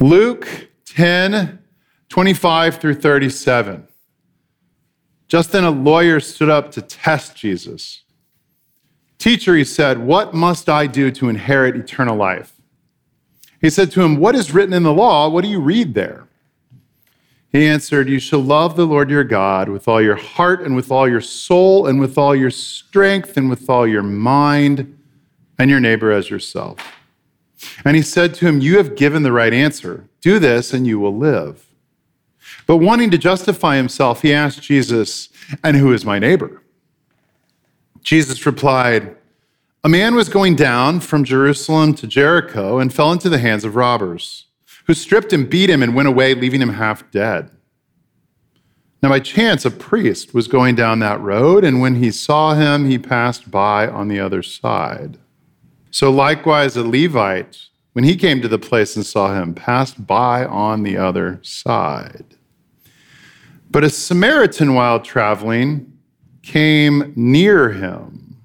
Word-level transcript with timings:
Luke 0.00 0.70
10, 0.86 1.58
25 2.08 2.76
through 2.78 2.94
37. 2.94 3.86
Just 5.28 5.52
then 5.52 5.64
a 5.64 5.70
lawyer 5.70 6.18
stood 6.18 6.48
up 6.48 6.72
to 6.72 6.82
test 6.82 7.36
Jesus. 7.36 8.02
Teacher, 9.18 9.54
he 9.54 9.64
said, 9.64 9.98
What 9.98 10.32
must 10.32 10.68
I 10.68 10.86
do 10.86 11.10
to 11.12 11.28
inherit 11.28 11.76
eternal 11.76 12.16
life? 12.16 12.54
He 13.60 13.68
said 13.68 13.90
to 13.92 14.02
him, 14.02 14.16
What 14.16 14.34
is 14.34 14.52
written 14.52 14.72
in 14.72 14.82
the 14.82 14.92
law? 14.92 15.28
What 15.28 15.44
do 15.44 15.50
you 15.50 15.60
read 15.60 15.94
there? 15.94 16.26
He 17.52 17.66
answered, 17.66 18.08
You 18.08 18.18
shall 18.18 18.40
love 18.40 18.76
the 18.76 18.86
Lord 18.86 19.10
your 19.10 19.24
God 19.24 19.68
with 19.68 19.86
all 19.86 20.00
your 20.00 20.16
heart 20.16 20.62
and 20.62 20.74
with 20.74 20.90
all 20.90 21.06
your 21.06 21.20
soul 21.20 21.86
and 21.86 22.00
with 22.00 22.16
all 22.16 22.34
your 22.34 22.50
strength 22.50 23.36
and 23.36 23.50
with 23.50 23.68
all 23.68 23.86
your 23.86 24.02
mind, 24.02 24.96
and 25.58 25.70
your 25.70 25.80
neighbor 25.80 26.10
as 26.10 26.30
yourself. 26.30 26.99
And 27.84 27.96
he 27.96 28.02
said 28.02 28.34
to 28.34 28.46
him, 28.46 28.60
You 28.60 28.76
have 28.78 28.96
given 28.96 29.22
the 29.22 29.32
right 29.32 29.52
answer. 29.52 30.08
Do 30.20 30.38
this 30.38 30.72
and 30.72 30.86
you 30.86 30.98
will 30.98 31.16
live. 31.16 31.66
But 32.66 32.78
wanting 32.78 33.10
to 33.10 33.18
justify 33.18 33.76
himself, 33.76 34.22
he 34.22 34.32
asked 34.32 34.62
Jesus, 34.62 35.28
And 35.62 35.76
who 35.76 35.92
is 35.92 36.04
my 36.04 36.18
neighbor? 36.18 36.62
Jesus 38.02 38.46
replied, 38.46 39.16
A 39.84 39.88
man 39.88 40.14
was 40.14 40.28
going 40.28 40.56
down 40.56 41.00
from 41.00 41.24
Jerusalem 41.24 41.94
to 41.94 42.06
Jericho 42.06 42.78
and 42.78 42.92
fell 42.92 43.12
into 43.12 43.28
the 43.28 43.38
hands 43.38 43.64
of 43.64 43.76
robbers, 43.76 44.46
who 44.86 44.94
stripped 44.94 45.32
him, 45.32 45.46
beat 45.46 45.70
him, 45.70 45.82
and 45.82 45.94
went 45.94 46.08
away, 46.08 46.34
leaving 46.34 46.62
him 46.62 46.70
half 46.70 47.10
dead. 47.10 47.50
Now, 49.02 49.08
by 49.08 49.20
chance, 49.20 49.64
a 49.64 49.70
priest 49.70 50.34
was 50.34 50.46
going 50.46 50.74
down 50.74 50.98
that 50.98 51.20
road, 51.20 51.64
and 51.64 51.80
when 51.80 51.96
he 51.96 52.10
saw 52.10 52.54
him, 52.54 52.88
he 52.88 52.98
passed 52.98 53.50
by 53.50 53.88
on 53.88 54.08
the 54.08 54.20
other 54.20 54.42
side. 54.42 55.18
So 55.90 56.10
likewise, 56.10 56.76
a 56.76 56.84
Levite, 56.84 57.58
when 57.92 58.04
he 58.04 58.16
came 58.16 58.40
to 58.40 58.48
the 58.48 58.58
place 58.58 58.94
and 58.96 59.04
saw 59.04 59.34
him, 59.34 59.54
passed 59.54 60.06
by 60.06 60.44
on 60.44 60.84
the 60.84 60.96
other 60.96 61.40
side. 61.42 62.36
But 63.70 63.84
a 63.84 63.90
Samaritan, 63.90 64.74
while 64.74 65.00
traveling, 65.00 65.92
came 66.42 67.12
near 67.16 67.70
him. 67.70 68.36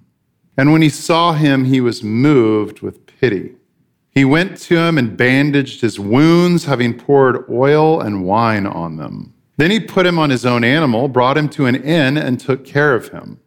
And 0.58 0.72
when 0.72 0.82
he 0.82 0.90
saw 0.90 1.34
him, 1.34 1.66
he 1.66 1.82
was 1.82 2.04
moved 2.04 2.82
with 2.82 3.06
pity. 3.06 3.56
He 4.12 4.24
went 4.24 4.58
to 4.62 4.78
him 4.78 4.98
and 4.98 5.18
bandaged 5.18 5.82
his 5.82 6.00
wounds, 6.00 6.66
having 6.66 6.98
poured 6.98 7.50
oil 7.50 8.00
and 8.00 8.24
wine 8.24 8.66
on 8.66 8.98
them. 8.98 9.34
Then 9.58 9.72
he 9.72 9.80
put 9.80 10.06
him 10.06 10.18
on 10.18 10.30
his 10.30 10.46
own 10.46 10.64
animal, 10.64 11.08
brought 11.08 11.38
him 11.38 11.50
to 11.50 11.66
an 11.66 11.76
inn, 11.76 12.18
and 12.18 12.40
took 12.40 12.66
care 12.66 12.96
of 12.96 13.10
him. 13.10 13.40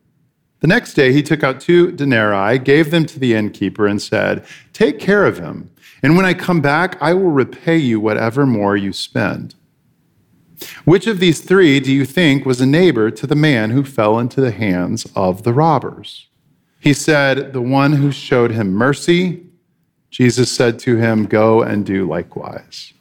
The 0.60 0.66
next 0.66 0.94
day 0.94 1.12
he 1.12 1.22
took 1.22 1.44
out 1.44 1.60
two 1.60 1.92
denarii, 1.92 2.58
gave 2.58 2.90
them 2.90 3.06
to 3.06 3.18
the 3.18 3.34
innkeeper, 3.34 3.86
and 3.86 4.02
said, 4.02 4.44
Take 4.72 4.98
care 4.98 5.24
of 5.24 5.38
him, 5.38 5.70
and 6.02 6.16
when 6.16 6.26
I 6.26 6.34
come 6.34 6.60
back, 6.60 7.00
I 7.00 7.14
will 7.14 7.30
repay 7.30 7.76
you 7.76 8.00
whatever 8.00 8.46
more 8.46 8.76
you 8.76 8.92
spend. 8.92 9.54
Which 10.84 11.06
of 11.06 11.20
these 11.20 11.40
three 11.40 11.78
do 11.78 11.92
you 11.92 12.04
think 12.04 12.44
was 12.44 12.60
a 12.60 12.66
neighbor 12.66 13.10
to 13.10 13.26
the 13.26 13.36
man 13.36 13.70
who 13.70 13.84
fell 13.84 14.18
into 14.18 14.40
the 14.40 14.50
hands 14.50 15.06
of 15.14 15.44
the 15.44 15.52
robbers? 15.52 16.26
He 16.80 16.92
said, 16.92 17.52
The 17.52 17.62
one 17.62 17.92
who 17.94 18.10
showed 18.10 18.50
him 18.50 18.72
mercy. 18.72 19.44
Jesus 20.10 20.50
said 20.50 20.78
to 20.80 20.96
him, 20.96 21.26
Go 21.26 21.62
and 21.62 21.84
do 21.84 22.08
likewise. 22.08 22.92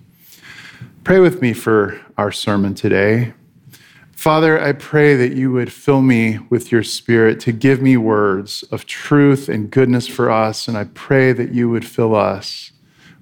Pray 1.04 1.20
with 1.20 1.42
me 1.42 1.54
for 1.54 2.00
our 2.18 2.32
sermon 2.32 2.76
today. 2.76 3.34
Father, 4.18 4.60
I 4.60 4.72
pray 4.72 5.16
that 5.16 5.34
you 5.34 5.52
would 5.52 5.72
fill 5.72 6.02
me 6.02 6.40
with 6.50 6.72
your 6.72 6.82
spirit 6.82 7.40
to 7.42 7.52
give 7.52 7.84
me 7.84 7.98
words 7.98 8.64
of 8.72 8.88
truth 8.88 9.48
and 9.48 9.70
goodness 9.70 10.08
for 10.08 10.32
us. 10.32 10.68
And 10.68 10.76
I 10.76 10.86
pray 10.96 11.34
that 11.34 11.54
you 11.54 11.70
would 11.70 11.86
fill 11.86 12.16
us 12.16 12.72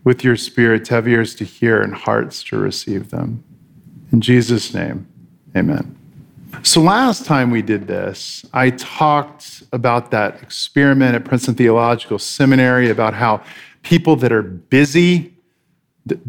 with 0.05 0.23
your 0.23 0.37
spirit 0.37 0.85
to 0.85 0.93
have 0.93 1.05
ears 1.05 1.35
to 1.35 1.43
hear 1.43 1.81
and 1.81 1.93
hearts 1.93 2.41
to 2.43 2.57
receive 2.57 3.09
them. 3.09 3.43
In 4.13 4.21
Jesus' 4.21 4.73
name, 4.73 5.05
amen. 5.53 5.97
So, 6.63 6.79
last 6.79 7.25
time 7.25 7.51
we 7.51 7.61
did 7.61 7.87
this, 7.87 8.45
I 8.53 8.69
talked 8.69 9.63
about 9.73 10.11
that 10.11 10.41
experiment 10.41 11.13
at 11.13 11.25
Princeton 11.25 11.55
Theological 11.55 12.19
Seminary 12.19 12.89
about 12.89 13.13
how 13.13 13.43
people 13.83 14.15
that 14.15 14.31
are 14.31 14.41
busy 14.41 15.33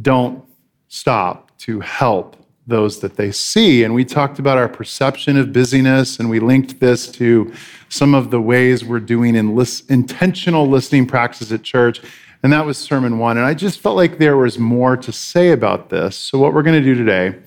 don't 0.03 0.45
stop 0.89 1.57
to 1.59 1.79
help 1.79 2.37
those 2.66 3.00
that 3.00 3.16
they 3.16 3.31
see. 3.31 3.84
And 3.84 3.94
we 3.94 4.04
talked 4.04 4.38
about 4.38 4.59
our 4.59 4.69
perception 4.69 5.37
of 5.37 5.53
busyness, 5.53 6.19
and 6.19 6.28
we 6.28 6.41
linked 6.41 6.81
this 6.81 7.09
to 7.12 7.53
some 7.88 8.15
of 8.15 8.31
the 8.31 8.41
ways 8.41 8.84
we're 8.84 8.99
doing 9.00 9.37
in 9.37 9.54
list, 9.54 9.88
intentional 9.91 10.69
listening 10.69 11.06
practice 11.06 11.53
at 11.53 11.62
church. 11.62 12.00
And 12.43 12.53
that 12.53 12.66
was 12.66 12.77
sermon 12.77 13.19
one. 13.19 13.38
And 13.38 13.47
I 13.47 13.54
just 13.54 13.78
felt 13.81 13.97
like 13.97 14.19
there 14.19 14.37
was 14.37 14.59
more 14.59 14.97
to 14.97 15.12
say 15.12 15.53
about 15.53 15.91
this. 15.91 16.16
So, 16.16 16.38
what 16.38 16.53
we're 16.53 16.62
going 16.62 16.81
to 16.81 16.84
do 16.84 16.94
today 16.94 17.38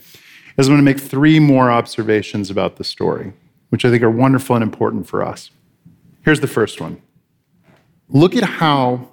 is 0.58 0.68
I'm 0.68 0.74
going 0.74 0.78
to 0.78 0.84
make 0.84 1.00
three 1.00 1.40
more 1.40 1.72
observations 1.72 2.50
about 2.50 2.78
the 2.78 2.84
story, 2.84 3.34
which 3.70 3.86
I 3.86 3.90
think 3.90 4.04
are 4.04 4.10
wonderful 4.10 4.56
and 4.56 4.64
important 4.64 5.08
for 5.08 5.24
us. 5.24 5.52
Here's 6.24 6.40
the 6.40 6.48
first 6.48 6.82
one 6.82 7.02
look 8.10 8.36
at 8.36 8.44
how 8.44 9.10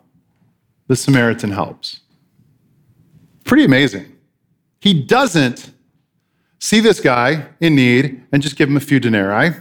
the 0.87 0.97
Samaritan 0.97 1.51
helps. 1.51 2.01
Pretty 3.45 3.65
amazing. 3.65 4.13
He 4.81 5.03
doesn't 5.03 5.73
see 6.59 6.81
this 6.81 7.01
guy 7.01 7.47
in 7.61 7.75
need 7.75 8.23
and 8.33 8.43
just 8.43 8.57
give 8.57 8.69
him 8.69 8.77
a 8.77 8.81
few 8.81 9.01
denarii. 9.01 9.55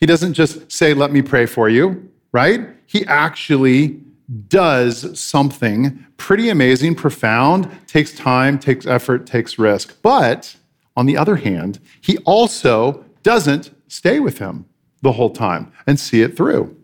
He 0.00 0.06
doesn't 0.06 0.34
just 0.34 0.70
say, 0.70 0.94
Let 0.94 1.12
me 1.12 1.22
pray 1.22 1.46
for 1.46 1.68
you, 1.68 2.10
right? 2.32 2.68
He 2.86 3.04
actually 3.06 4.00
does 4.48 5.18
something 5.18 6.04
pretty 6.18 6.50
amazing, 6.50 6.94
profound, 6.94 7.70
takes 7.86 8.12
time, 8.12 8.58
takes 8.58 8.86
effort, 8.86 9.26
takes 9.26 9.58
risk. 9.58 9.96
But 10.02 10.54
on 10.96 11.06
the 11.06 11.16
other 11.16 11.36
hand, 11.36 11.80
he 12.00 12.18
also 12.18 13.04
doesn't 13.22 13.70
stay 13.88 14.20
with 14.20 14.38
him 14.38 14.66
the 15.02 15.12
whole 15.12 15.30
time 15.30 15.72
and 15.86 15.98
see 15.98 16.22
it 16.22 16.36
through. 16.36 16.76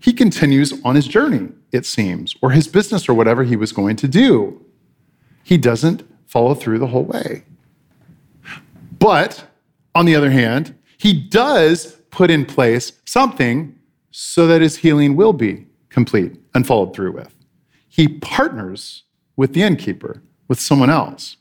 He 0.00 0.12
continues 0.12 0.72
on 0.84 0.94
his 0.94 1.06
journey, 1.06 1.48
it 1.72 1.84
seems, 1.84 2.36
or 2.40 2.50
his 2.50 2.68
business 2.68 3.08
or 3.08 3.14
whatever 3.14 3.42
he 3.44 3.56
was 3.56 3.72
going 3.72 3.96
to 3.96 4.08
do. 4.08 4.64
He 5.42 5.58
doesn't 5.58 6.08
follow 6.26 6.54
through 6.54 6.78
the 6.78 6.86
whole 6.86 7.04
way. 7.04 7.42
But 8.98 9.44
on 9.94 10.06
the 10.06 10.14
other 10.14 10.30
hand, 10.30 10.76
he 10.96 11.12
does 11.12 11.96
put 12.10 12.30
in 12.30 12.44
place 12.44 12.92
something 13.04 13.78
so 14.10 14.46
that 14.46 14.60
his 14.60 14.76
healing 14.76 15.16
will 15.16 15.32
be 15.32 15.66
complete 15.88 16.36
and 16.54 16.66
followed 16.66 16.94
through 16.94 17.12
with. 17.12 17.34
He 17.88 18.08
partners 18.08 19.04
with 19.36 19.54
the 19.54 19.62
innkeeper, 19.62 20.22
with 20.48 20.60
someone 20.60 20.90
else. 20.90 21.36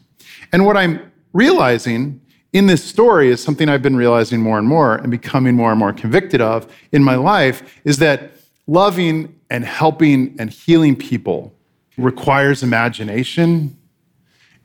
And 0.52 0.66
what 0.66 0.78
I'm 0.78 1.12
realizing 1.34 2.22
in 2.54 2.68
this 2.68 2.84
story 2.84 3.30
is 3.30 3.44
something 3.44 3.70
I've 3.70 3.82
been 3.82 3.96
realizing 3.96 4.42
more 4.42 4.58
and 4.58 4.68
more 4.68 4.96
and 4.96 5.12
becoming 5.12 5.56
more 5.56 5.72
and 5.72 5.80
more 5.80 5.94
convicted 5.94 6.42
of 6.42 6.72
in 6.92 7.04
my 7.04 7.16
life 7.16 7.80
is 7.84 7.98
that 7.98 8.32
loving 8.68 9.36
and 9.50 9.66
helping 9.66 10.36
and 10.40 10.50
healing 10.50 10.96
people 10.96 11.54
requires 11.98 12.64
imagination 12.64 13.78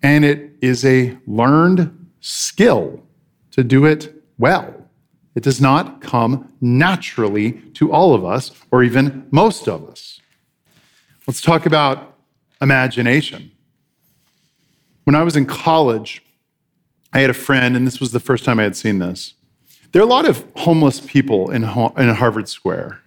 and 0.02 0.24
it 0.24 0.52
is 0.60 0.84
a 0.84 1.16
learned 1.26 2.01
skill 2.22 3.02
to 3.50 3.62
do 3.62 3.84
it 3.84 4.14
well. 4.38 4.74
It 5.34 5.42
does 5.42 5.60
not 5.60 6.00
come 6.00 6.52
naturally 6.60 7.52
to 7.74 7.92
all 7.92 8.14
of 8.14 8.24
us, 8.24 8.50
or 8.70 8.82
even 8.82 9.26
most 9.30 9.68
of 9.68 9.88
us. 9.88 10.20
Let's 11.26 11.40
talk 11.40 11.66
about 11.66 12.16
imagination. 12.60 13.50
When 15.04 15.14
I 15.14 15.22
was 15.22 15.36
in 15.36 15.46
college, 15.46 16.22
I 17.12 17.20
had 17.20 17.30
a 17.30 17.34
friend, 17.34 17.76
and 17.76 17.86
this 17.86 18.00
was 18.00 18.12
the 18.12 18.20
first 18.20 18.44
time 18.44 18.58
I 18.58 18.62
had 18.62 18.76
seen 18.76 18.98
this. 18.98 19.34
There 19.90 20.00
are 20.00 20.04
a 20.04 20.08
lot 20.08 20.26
of 20.26 20.44
homeless 20.56 21.00
people 21.00 21.50
in, 21.50 21.64
in 21.64 22.08
Harvard 22.14 22.48
Square. 22.48 23.00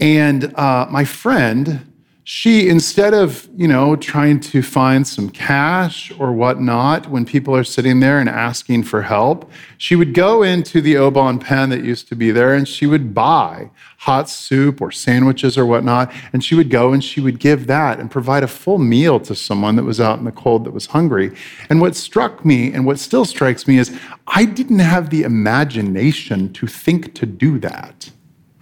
And 0.00 0.54
uh, 0.54 0.86
my 0.90 1.04
friend 1.04 1.87
she 2.30 2.68
instead 2.68 3.14
of 3.14 3.48
you 3.56 3.66
know 3.66 3.96
trying 3.96 4.38
to 4.38 4.60
find 4.60 5.06
some 5.06 5.30
cash 5.30 6.12
or 6.18 6.30
whatnot 6.30 7.08
when 7.08 7.24
people 7.24 7.56
are 7.56 7.64
sitting 7.64 8.00
there 8.00 8.20
and 8.20 8.28
asking 8.28 8.82
for 8.82 9.00
help 9.00 9.50
she 9.78 9.96
would 9.96 10.12
go 10.12 10.42
into 10.42 10.82
the 10.82 10.94
Au 10.98 11.10
Bon 11.10 11.38
Pain 11.38 11.70
that 11.70 11.82
used 11.82 12.06
to 12.08 12.14
be 12.14 12.30
there 12.30 12.52
and 12.52 12.68
she 12.68 12.84
would 12.84 13.14
buy 13.14 13.70
hot 13.96 14.28
soup 14.28 14.82
or 14.82 14.90
sandwiches 14.90 15.56
or 15.56 15.64
whatnot. 15.64 16.12
And 16.32 16.44
she 16.44 16.54
would 16.54 16.68
go 16.68 16.92
and 16.92 17.02
she 17.02 17.20
would 17.20 17.38
give 17.40 17.66
that 17.66 17.98
and 17.98 18.10
provide 18.10 18.44
a 18.44 18.48
full 18.48 18.78
meal 18.78 19.18
to 19.20 19.34
someone 19.34 19.76
that 19.76 19.84
was 19.84 20.00
out 20.00 20.18
in 20.18 20.24
the 20.24 20.32
cold 20.32 20.64
that 20.64 20.72
was 20.72 20.86
hungry. 20.86 21.34
And 21.70 21.80
what 21.80 21.96
struck 21.96 22.44
me 22.44 22.72
and 22.72 22.84
what 22.84 22.98
still 22.98 23.24
strikes 23.24 23.66
me 23.66 23.78
is 23.78 23.98
i 24.26 24.44
didn't 24.44 24.80
have 24.80 25.08
the 25.08 25.22
imagination 25.22 26.52
to 26.52 26.66
think 26.66 27.14
to 27.14 27.24
do 27.24 27.58
that. 27.60 28.10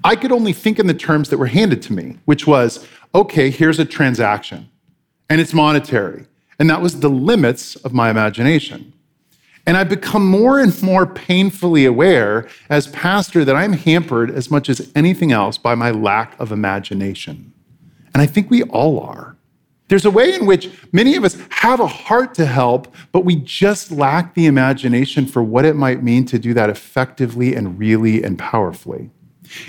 I 0.05 0.15
could 0.15 0.31
only 0.31 0.53
think 0.53 0.79
in 0.79 0.87
the 0.87 0.95
terms 0.95 1.31
that 1.31 1.39
were 1.39 1.47
handed 1.47 1.83
to 1.83 1.93
me, 1.93 2.19
which 2.27 2.47
was 2.47 2.87
okay, 3.17 3.49
here's 3.49 3.79
a 3.79 3.85
transaction 3.85 4.69
and 5.31 5.41
it's 5.41 5.55
monetary. 5.55 6.27
And 6.59 6.69
that 6.71 6.83
was 6.83 7.01
the 7.01 7.09
limits 7.09 7.75
of 7.77 7.93
my 7.93 8.11
imagination. 8.11 8.93
And 9.67 9.77
I've 9.77 9.89
become 9.89 10.27
more 10.27 10.61
and 10.61 10.81
more 10.83 11.07
painfully 11.07 11.87
aware 11.87 12.47
as 12.69 12.87
pastor 12.89 13.45
that 13.45 13.57
I'm 13.57 13.73
hampered 13.73 14.31
as 14.31 14.51
much 14.51 14.69
as 14.69 14.93
anything 14.95 15.33
else 15.33 15.59
by 15.59 15.75
my 15.75 15.91
lack 15.91 16.39
of 16.39 16.53
imagination. 16.53 17.53
And 18.15 18.23
I 18.23 18.27
think 18.27 18.51
we 18.51 18.63
all 18.65 19.01
are. 19.01 19.37
There's 19.89 20.05
a 20.05 20.11
way 20.11 20.35
in 20.35 20.47
which 20.47 20.71
many 20.93 21.17
of 21.17 21.25
us 21.25 21.37
have 21.51 21.81
a 21.81 21.87
heart 21.87 22.35
to 22.35 22.47
help, 22.47 22.93
but 23.13 23.25
we 23.25 23.37
just 23.37 23.91
lack 23.91 24.35
the 24.35 24.47
imagination 24.47 25.27
for 25.27 25.43
what 25.43 25.65
it 25.65 25.75
might 25.75 26.03
mean 26.03 26.27
to 26.27 26.39
do 26.39 26.55
that 26.55 26.71
effectively 26.71 27.55
and 27.55 27.79
really 27.79 28.23
and 28.23 28.39
powerfully. 28.39 29.11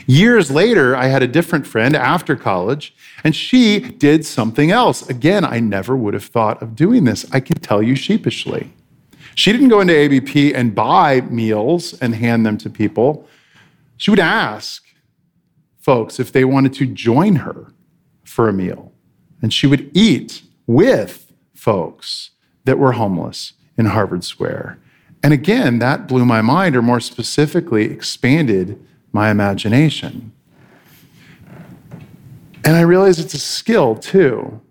Years 0.06 0.52
later, 0.52 0.96
I 0.96 1.08
had 1.08 1.24
a 1.24 1.28
different 1.28 1.68
friend 1.68 1.96
after 1.96 2.36
college, 2.36 2.96
and 3.24 3.36
she 3.36 3.80
did 3.80 4.26
something 4.26 4.72
else. 4.72 5.10
Again, 5.10 5.44
I 5.44 5.60
never 5.60 5.96
would 5.96 6.14
have 6.14 6.26
thought 6.26 6.62
of 6.62 6.76
doing 6.76 7.04
this. 7.04 7.26
I 7.32 7.40
can 7.40 7.58
tell 7.58 7.82
you 7.82 7.96
sheepishly. 7.96 8.74
She 9.36 9.52
didn't 9.52 9.70
go 9.70 9.82
into 9.82 9.96
ABP 9.96 10.54
and 10.56 10.74
buy 10.74 11.22
meals 11.22 11.94
and 12.00 12.16
hand 12.16 12.46
them 12.46 12.58
to 12.58 12.70
people. 12.70 13.28
She 13.98 14.10
would 14.10 14.20
ask 14.20 14.84
folks 15.80 16.20
if 16.20 16.32
they 16.32 16.44
wanted 16.44 16.74
to 16.74 16.86
join 16.86 17.38
her 17.38 17.72
for 18.24 18.50
a 18.50 18.54
meal. 18.54 18.92
And 19.42 19.54
she 19.54 19.68
would 19.68 19.92
eat 19.96 20.42
with 20.66 21.32
folks 21.54 22.32
that 22.66 22.80
were 22.80 22.94
homeless 22.94 23.54
in 23.78 23.86
Harvard 23.86 24.24
Square. 24.24 24.80
And 25.24 25.34
again, 25.34 25.80
that 25.80 26.08
blew 26.08 26.26
my 26.26 26.42
mind, 26.42 26.76
or 26.76 26.82
more 26.82 27.00
specifically, 27.00 27.86
expanded 27.86 28.84
my 29.18 29.32
imagination. 29.32 30.32
And 32.64 32.76
I 32.76 32.82
realized 32.82 33.20
it's 33.20 33.34
a 33.34 33.40
skill 33.40 33.96
too. 33.96 34.62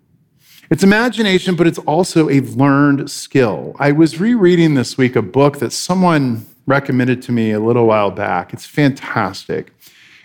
It's 0.71 0.85
imagination, 0.85 1.57
but 1.57 1.67
it's 1.67 1.81
also 1.81 2.29
a 2.31 2.39
learned 2.41 3.11
skill. 3.11 3.75
I 3.81 3.91
was 3.91 4.21
rereading 4.21 4.75
this 4.75 4.97
week 4.97 5.17
a 5.17 5.23
book 5.23 5.59
that 5.59 5.73
someone 5.73 6.47
recommended 6.67 7.23
to 7.23 7.33
me 7.33 7.51
a 7.51 7.59
little 7.59 7.87
while 7.87 8.13
back. 8.13 8.53
It's 8.53 8.67
fantastic. 8.67 9.73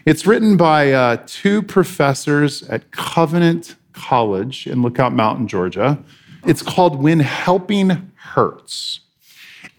It's 0.05 0.27
written 0.27 0.55
by 0.55 0.91
uh, 0.91 1.17
two 1.25 1.63
professors 1.63 2.61
at 2.63 2.91
Covenant 2.91 3.75
College 3.93 4.67
in 4.67 4.83
Lookout 4.83 5.13
Mountain, 5.13 5.47
Georgia. 5.47 5.97
It's 6.45 6.61
called 6.61 7.01
When 7.01 7.21
Helping 7.21 8.11
Hurts. 8.15 8.99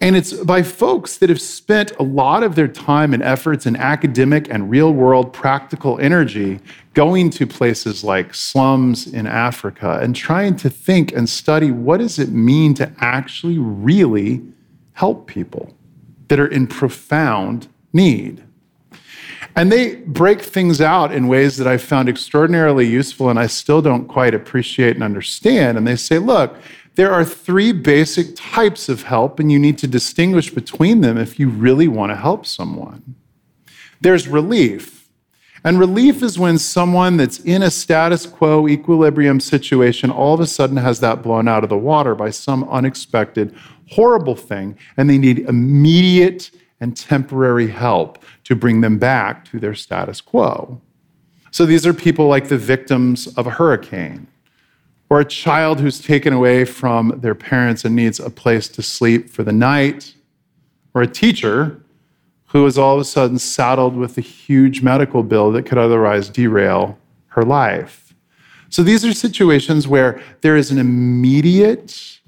And 0.02 0.16
it's 0.16 0.32
by 0.32 0.62
folks 0.62 1.18
that 1.18 1.28
have 1.28 1.40
spent 1.40 1.92
a 1.92 2.02
lot 2.02 2.42
of 2.42 2.56
their 2.56 2.66
time 2.66 3.14
and 3.14 3.22
efforts 3.22 3.66
and 3.66 3.76
academic 3.76 4.48
and 4.50 4.68
real 4.68 4.92
world 4.92 5.32
practical 5.32 5.96
energy 6.00 6.58
going 6.92 7.30
to 7.30 7.46
places 7.46 8.02
like 8.02 8.34
slums 8.34 9.06
in 9.06 9.28
Africa 9.28 10.00
and 10.02 10.16
trying 10.16 10.56
to 10.56 10.68
think 10.68 11.12
and 11.12 11.28
study 11.28 11.70
what 11.70 11.98
does 11.98 12.18
it 12.18 12.30
mean 12.30 12.74
to 12.74 12.92
actually 12.98 13.58
really 13.58 14.42
help 14.94 15.28
people 15.28 15.72
that 16.26 16.40
are 16.40 16.48
in 16.48 16.66
profound 16.66 17.68
need. 17.92 18.42
And 19.54 19.70
they 19.70 19.96
break 19.96 20.40
things 20.40 20.80
out 20.80 21.12
in 21.12 21.28
ways 21.28 21.58
that 21.58 21.68
I 21.68 21.76
found 21.76 22.08
extraordinarily 22.08 22.88
useful 22.88 23.28
and 23.28 23.38
I 23.38 23.46
still 23.46 23.80
don't 23.80 24.08
quite 24.08 24.34
appreciate 24.34 24.96
and 24.96 25.04
understand. 25.04 25.78
And 25.78 25.86
they 25.86 25.94
say, 25.94 26.18
look, 26.18 26.56
there 26.94 27.12
are 27.12 27.24
three 27.24 27.72
basic 27.72 28.34
types 28.36 28.88
of 28.88 29.04
help, 29.04 29.40
and 29.40 29.50
you 29.50 29.58
need 29.58 29.78
to 29.78 29.86
distinguish 29.86 30.50
between 30.50 31.00
them 31.00 31.16
if 31.16 31.38
you 31.38 31.48
really 31.48 31.88
want 31.88 32.10
to 32.10 32.16
help 32.16 32.44
someone. 32.44 33.14
There's 34.00 34.28
relief. 34.28 35.08
And 35.64 35.78
relief 35.78 36.22
is 36.22 36.38
when 36.38 36.58
someone 36.58 37.16
that's 37.16 37.38
in 37.40 37.62
a 37.62 37.70
status 37.70 38.26
quo 38.26 38.66
equilibrium 38.66 39.38
situation 39.38 40.10
all 40.10 40.34
of 40.34 40.40
a 40.40 40.46
sudden 40.46 40.76
has 40.76 40.98
that 41.00 41.22
blown 41.22 41.46
out 41.46 41.62
of 41.62 41.70
the 41.70 41.78
water 41.78 42.16
by 42.16 42.30
some 42.30 42.68
unexpected, 42.68 43.54
horrible 43.90 44.34
thing, 44.34 44.76
and 44.96 45.08
they 45.08 45.18
need 45.18 45.38
immediate 45.40 46.50
and 46.80 46.96
temporary 46.96 47.68
help 47.68 48.22
to 48.42 48.56
bring 48.56 48.80
them 48.80 48.98
back 48.98 49.44
to 49.44 49.60
their 49.60 49.74
status 49.74 50.20
quo. 50.20 50.80
So 51.52 51.64
these 51.64 51.86
are 51.86 51.94
people 51.94 52.26
like 52.26 52.48
the 52.48 52.58
victims 52.58 53.28
of 53.36 53.46
a 53.46 53.50
hurricane, 53.50 54.26
or 55.12 55.20
a 55.20 55.26
child 55.26 55.78
who's 55.78 56.00
taken 56.00 56.32
away 56.32 56.64
from 56.64 57.20
their 57.20 57.34
parents 57.34 57.84
and 57.84 57.94
needs 57.94 58.18
a 58.18 58.30
place 58.30 58.66
to 58.66 58.80
sleep 58.80 59.28
for 59.28 59.42
the 59.42 59.52
night, 59.52 60.14
or 60.94 61.02
a 61.02 61.06
teacher 61.06 61.82
who 62.46 62.64
is 62.64 62.78
all 62.78 62.94
of 62.94 63.00
a 63.02 63.04
sudden 63.04 63.38
saddled 63.38 63.94
with 63.94 64.16
a 64.16 64.22
huge 64.22 64.80
medical 64.80 65.22
bill 65.22 65.52
that 65.52 65.64
could 65.64 65.76
otherwise 65.76 66.30
derail 66.30 66.98
her 67.26 67.42
life. 67.42 68.14
So 68.70 68.82
these 68.82 69.04
are 69.04 69.12
situations 69.12 69.86
where 69.86 70.18
there 70.40 70.56
is 70.56 70.70
an 70.70 70.78
immediate 70.78 72.18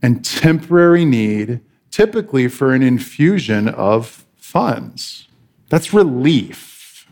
and 0.00 0.24
temporary 0.24 1.04
need, 1.04 1.60
typically 1.90 2.48
for 2.48 2.72
an 2.72 2.82
infusion 2.82 3.68
of 3.68 4.24
funds. 4.36 5.28
That's 5.68 5.92
relief. 5.92 7.06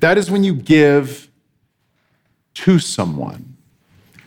That 0.00 0.18
is 0.18 0.28
when 0.28 0.42
you 0.42 0.54
give 0.56 1.30
to 2.54 2.78
someone. 2.78 3.56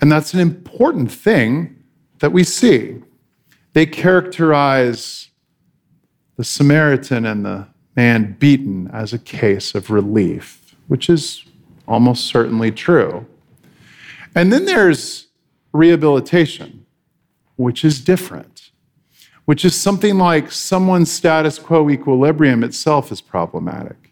And 0.02 0.12
that's 0.12 0.34
an 0.34 0.40
important 0.40 1.12
thing 1.12 1.84
that 2.20 2.32
we 2.32 2.44
see. 2.44 3.02
They 3.74 3.86
characterize 3.86 5.30
the 6.36 6.44
Samaritan 6.44 7.26
and 7.26 7.46
the 7.46 7.68
man 7.96 8.36
beaten 8.40 8.90
as 8.94 9.14
a 9.14 9.20
case 9.20 9.74
of 9.74 9.90
relief, 9.90 10.76
which 10.88 11.10
is 11.10 11.44
almost 11.88 12.26
certainly 12.26 12.72
true. 12.72 13.26
And 14.36 14.54
then 14.54 14.66
there's 14.66 15.28
rehabilitation, 15.74 16.86
which 17.56 17.84
is 17.84 18.00
different 18.02 18.58
which 19.48 19.64
is 19.64 19.74
something 19.74 20.18
like 20.18 20.52
someone's 20.52 21.10
status 21.10 21.58
quo 21.58 21.90
equilibrium 21.90 22.66
itself 22.66 23.14
is 23.14 23.22
problematic. 23.22 24.07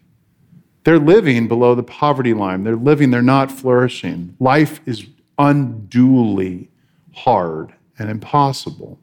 They're 0.86 1.00
living 1.00 1.48
below 1.48 1.74
the 1.74 1.82
poverty 1.82 2.32
line. 2.32 2.62
They're 2.62 2.76
living, 2.76 3.10
they're 3.10 3.20
not 3.20 3.50
flourishing. 3.50 4.36
Life 4.38 4.78
is 4.86 5.04
unduly 5.36 6.70
hard 7.12 7.74
and 7.98 8.08
impossible. 8.08 8.96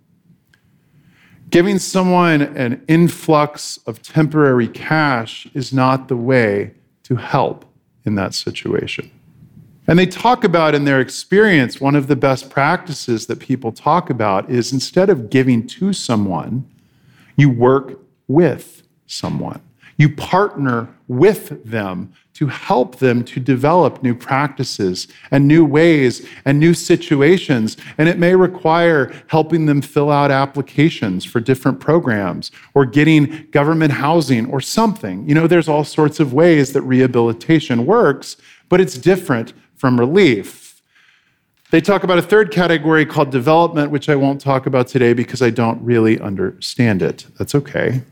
Giving 1.49 1.79
someone 1.79 2.41
an 2.41 2.85
influx 2.87 3.79
of 3.85 4.01
temporary 4.01 4.69
cash 4.69 5.45
is 5.53 5.73
not 5.73 6.07
the 6.07 6.15
way 6.15 6.71
to 7.03 7.17
help 7.17 7.65
in 8.05 8.15
that 8.15 8.33
situation. 8.33 9.11
And 9.85 9.99
they 9.99 10.05
talk 10.05 10.45
about 10.45 10.73
in 10.75 10.85
their 10.85 11.01
experience, 11.01 11.81
one 11.81 11.97
of 11.97 12.07
the 12.07 12.15
best 12.15 12.49
practices 12.49 13.25
that 13.25 13.39
people 13.39 13.73
talk 13.73 14.09
about 14.09 14.49
is 14.49 14.71
instead 14.71 15.09
of 15.09 15.29
giving 15.29 15.67
to 15.67 15.91
someone, 15.91 16.65
you 17.35 17.49
work 17.49 17.99
with 18.29 18.83
someone. 19.05 19.59
You 19.97 20.09
partner 20.15 20.89
with 21.07 21.63
them 21.63 22.13
to 22.33 22.47
help 22.47 22.97
them 22.97 23.23
to 23.23 23.39
develop 23.39 24.01
new 24.01 24.15
practices 24.15 25.07
and 25.29 25.47
new 25.47 25.63
ways 25.63 26.27
and 26.45 26.59
new 26.59 26.73
situations. 26.73 27.77
And 27.97 28.09
it 28.09 28.17
may 28.17 28.35
require 28.35 29.13
helping 29.27 29.67
them 29.67 29.81
fill 29.81 30.09
out 30.09 30.31
applications 30.31 31.25
for 31.25 31.39
different 31.39 31.79
programs 31.79 32.51
or 32.73 32.85
getting 32.85 33.47
government 33.51 33.93
housing 33.93 34.49
or 34.49 34.61
something. 34.61 35.27
You 35.29 35.35
know, 35.35 35.47
there's 35.47 35.69
all 35.69 35.83
sorts 35.83 36.19
of 36.19 36.33
ways 36.33 36.73
that 36.73 36.81
rehabilitation 36.81 37.85
works, 37.85 38.37
but 38.67 38.81
it's 38.81 38.97
different 38.97 39.53
from 39.75 39.99
relief. 39.99 40.81
They 41.69 41.81
talk 41.81 42.03
about 42.03 42.19
a 42.19 42.21
third 42.21 42.51
category 42.51 43.05
called 43.05 43.31
development, 43.31 43.89
which 43.89 44.07
I 44.07 44.15
won't 44.15 44.39
talk 44.39 44.65
about 44.67 44.87
today 44.87 45.13
because 45.13 45.41
I 45.41 45.49
don't 45.49 45.81
really 45.83 46.19
understand 46.19 47.01
it. 47.01 47.25
That's 47.37 47.55
okay. 47.55 48.03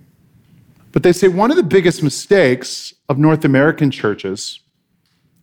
But 0.92 1.04
they 1.04 1.14
say 1.14 1.28
one 1.28 1.52
of 1.52 1.58
the 1.58 1.64
biggest 1.64 2.04
mistakes 2.04 2.94
of 3.08 3.18
North 3.18 3.46
American 3.46 3.92
churches 3.92 4.60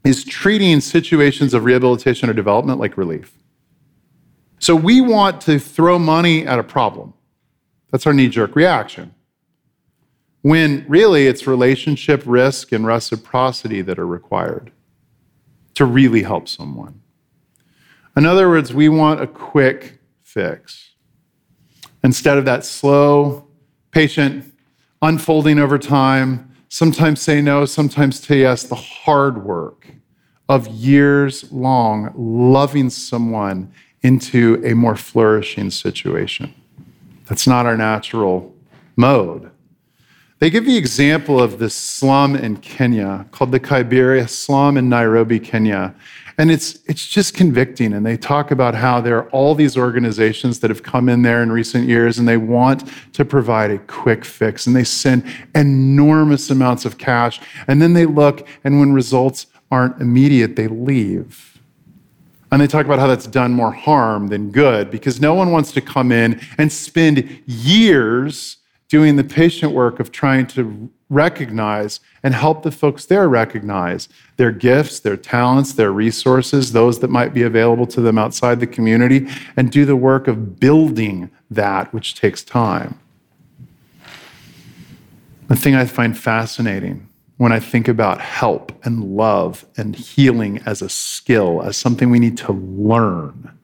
is 0.04 0.24
treating 0.24 0.80
situations 0.80 1.54
of 1.54 1.64
rehabilitation 1.64 2.30
or 2.30 2.32
development 2.32 2.78
like 2.78 2.96
relief. 2.96 3.32
So 4.58 4.74
we 4.74 5.00
want 5.00 5.40
to 5.42 5.58
throw 5.58 5.98
money 5.98 6.46
at 6.46 6.58
a 6.58 6.62
problem. 6.62 7.14
That's 7.90 8.06
our 8.06 8.12
knee 8.12 8.28
jerk 8.28 8.54
reaction. 8.56 9.14
When 10.42 10.84
really 10.88 11.26
it's 11.26 11.46
relationship 11.46 12.22
risk 12.26 12.72
and 12.72 12.86
reciprocity 12.86 13.82
that 13.82 13.98
are 13.98 14.06
required 14.06 14.70
to 15.74 15.84
really 15.84 16.22
help 16.22 16.48
someone. 16.48 17.00
In 18.16 18.26
other 18.26 18.48
words, 18.48 18.74
we 18.74 18.88
want 18.88 19.20
a 19.20 19.26
quick 19.26 20.00
fix 20.22 20.90
instead 22.02 22.38
of 22.38 22.44
that 22.44 22.64
slow, 22.64 23.46
patient, 23.90 24.52
unfolding 25.02 25.58
over 25.58 25.78
time, 25.78 26.54
sometimes 26.68 27.20
say 27.20 27.40
no, 27.40 27.64
sometimes 27.64 28.20
say 28.20 28.40
yes, 28.40 28.64
the 28.64 28.74
hard 28.74 29.44
work 29.44 29.86
of 30.48 30.66
years 30.68 31.50
long 31.52 32.12
loving 32.16 32.90
someone 32.90 33.72
into 34.02 34.62
a 34.64 34.74
more 34.74 34.96
flourishing 34.96 35.70
situation. 35.70 36.54
That's 37.26 37.46
not 37.46 37.66
our 37.66 37.76
natural 37.76 38.54
mode. 38.96 39.50
They 40.38 40.50
give 40.50 40.66
the 40.66 40.76
example 40.76 41.40
of 41.40 41.58
this 41.58 41.74
slum 41.74 42.36
in 42.36 42.58
Kenya 42.58 43.26
called 43.32 43.50
the 43.50 43.58
Kibera 43.58 44.28
slum 44.28 44.76
in 44.76 44.88
Nairobi, 44.88 45.40
Kenya. 45.40 45.94
And 46.38 46.52
it's, 46.52 46.78
it's 46.86 47.04
just 47.04 47.34
convicting. 47.34 47.92
And 47.92 48.06
they 48.06 48.16
talk 48.16 48.52
about 48.52 48.76
how 48.76 49.00
there 49.00 49.18
are 49.18 49.28
all 49.30 49.56
these 49.56 49.76
organizations 49.76 50.60
that 50.60 50.70
have 50.70 50.84
come 50.84 51.08
in 51.08 51.22
there 51.22 51.42
in 51.42 51.50
recent 51.50 51.88
years 51.88 52.18
and 52.18 52.28
they 52.28 52.36
want 52.36 52.84
to 53.14 53.24
provide 53.24 53.72
a 53.72 53.78
quick 53.78 54.24
fix. 54.24 54.66
And 54.66 54.74
they 54.74 54.84
send 54.84 55.24
enormous 55.56 56.48
amounts 56.48 56.84
of 56.84 56.96
cash. 56.96 57.40
And 57.66 57.82
then 57.82 57.92
they 57.92 58.06
look, 58.06 58.46
and 58.62 58.78
when 58.78 58.92
results 58.92 59.46
aren't 59.72 60.00
immediate, 60.00 60.54
they 60.54 60.68
leave. 60.68 61.60
And 62.52 62.62
they 62.62 62.68
talk 62.68 62.86
about 62.86 63.00
how 63.00 63.08
that's 63.08 63.26
done 63.26 63.52
more 63.52 63.72
harm 63.72 64.28
than 64.28 64.50
good 64.50 64.92
because 64.92 65.20
no 65.20 65.34
one 65.34 65.50
wants 65.50 65.72
to 65.72 65.80
come 65.80 66.12
in 66.12 66.40
and 66.56 66.72
spend 66.72 67.42
years 67.46 68.58
doing 68.88 69.16
the 69.16 69.24
patient 69.24 69.72
work 69.72 70.00
of 70.00 70.12
trying 70.12 70.46
to 70.46 70.88
recognize 71.10 72.00
and 72.22 72.34
help 72.34 72.62
the 72.62 72.70
folks 72.70 73.06
there 73.06 73.28
recognize 73.28 74.08
their 74.36 74.52
gifts, 74.52 75.00
their 75.00 75.16
talents, 75.16 75.72
their 75.72 75.92
resources, 75.92 76.72
those 76.72 76.98
that 77.00 77.08
might 77.08 77.32
be 77.32 77.42
available 77.42 77.86
to 77.86 78.00
them 78.00 78.18
outside 78.18 78.60
the 78.60 78.66
community, 78.66 79.26
and 79.56 79.70
do 79.70 79.84
the 79.84 79.96
work 79.96 80.28
of 80.28 80.60
building 80.60 81.30
that, 81.50 81.92
which 81.92 82.14
takes 82.14 82.42
time. 82.42 82.98
The 85.48 85.56
thing 85.56 85.74
I 85.74 85.86
find 85.86 86.16
fascinating 86.16 87.08
when 87.38 87.52
I 87.52 87.60
think 87.60 87.88
about 87.88 88.20
help 88.20 88.72
and 88.84 89.16
love 89.16 89.64
and 89.76 89.96
healing 89.96 90.60
as 90.66 90.82
a 90.82 90.88
skill, 90.88 91.62
as 91.62 91.76
something 91.76 92.10
we 92.10 92.18
need 92.18 92.36
to 92.38 92.52
learn, 92.52 93.56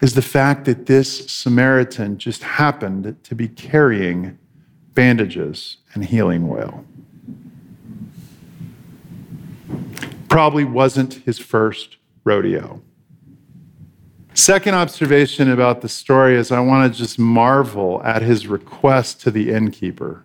is 0.00 0.14
the 0.14 0.22
fact 0.22 0.64
that 0.64 0.86
this 0.86 1.30
Samaritan 1.30 2.18
just 2.18 2.42
happened 2.42 3.16
to 3.22 3.34
be 3.34 3.46
carrying 3.46 4.38
bandages 4.94 5.78
and 5.92 6.04
healing 6.04 6.48
oil. 6.48 6.84
Probably 10.28 10.64
wasn't 10.64 11.14
his 11.14 11.38
first 11.38 11.96
rodeo. 12.24 12.80
Second 14.34 14.74
observation 14.74 15.50
about 15.50 15.80
the 15.80 15.88
story 15.88 16.36
is 16.36 16.50
I 16.50 16.58
want 16.58 16.92
to 16.92 16.98
just 16.98 17.18
marvel 17.18 18.02
at 18.02 18.22
his 18.22 18.48
request 18.48 19.20
to 19.22 19.30
the 19.30 19.52
innkeeper. 19.52 20.24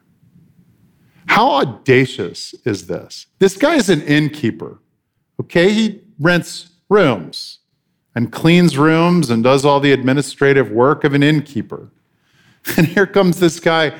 How 1.27 1.51
audacious 1.51 2.55
is 2.65 2.87
this? 2.87 3.27
This 3.37 3.55
guy 3.55 3.75
is 3.75 3.87
an 3.89 4.01
innkeeper, 4.01 4.79
okay? 5.39 5.71
He 5.71 6.01
rents 6.19 6.71
rooms 6.89 7.59
and 8.15 8.31
cleans 8.31 8.79
rooms 8.79 9.29
and 9.29 9.43
does 9.43 9.63
all 9.63 9.79
the 9.79 9.91
administrative 9.91 10.71
work 10.71 11.03
of 11.03 11.13
an 11.13 11.23
innkeeper. 11.23 11.91
And 12.77 12.87
here 12.87 13.07
comes 13.07 13.39
this 13.39 13.59
guy 13.59 13.93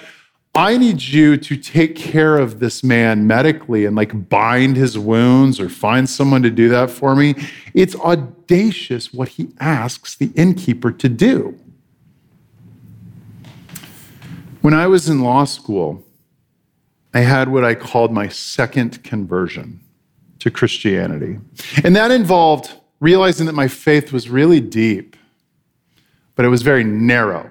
I 0.55 0.77
need 0.77 1.01
you 1.01 1.37
to 1.37 1.55
take 1.55 1.95
care 1.95 2.37
of 2.37 2.59
this 2.59 2.83
man 2.83 3.27
medically 3.27 3.85
and 3.85 3.95
like 3.95 4.29
bind 4.29 4.77
his 4.77 4.97
wounds 4.97 5.59
or 5.59 5.69
find 5.69 6.09
someone 6.09 6.41
to 6.43 6.49
do 6.49 6.69
that 6.69 6.89
for 6.89 7.15
me. 7.15 7.35
It's 7.73 7.95
audacious 7.95 9.13
what 9.13 9.29
he 9.29 9.49
asks 9.59 10.15
the 10.15 10.31
innkeeper 10.35 10.91
to 10.91 11.07
do. 11.07 11.57
When 14.61 14.73
I 14.73 14.87
was 14.87 15.07
in 15.07 15.21
law 15.21 15.45
school, 15.45 16.03
I 17.13 17.21
had 17.21 17.49
what 17.49 17.63
I 17.63 17.75
called 17.75 18.11
my 18.11 18.27
second 18.27 19.03
conversion 19.03 19.79
to 20.39 20.51
Christianity. 20.51 21.39
And 21.83 21.95
that 21.95 22.11
involved 22.11 22.73
realizing 22.99 23.45
that 23.45 23.53
my 23.53 23.67
faith 23.67 24.11
was 24.11 24.29
really 24.29 24.59
deep, 24.59 25.15
but 26.35 26.45
it 26.45 26.49
was 26.49 26.61
very 26.61 26.83
narrow. 26.83 27.49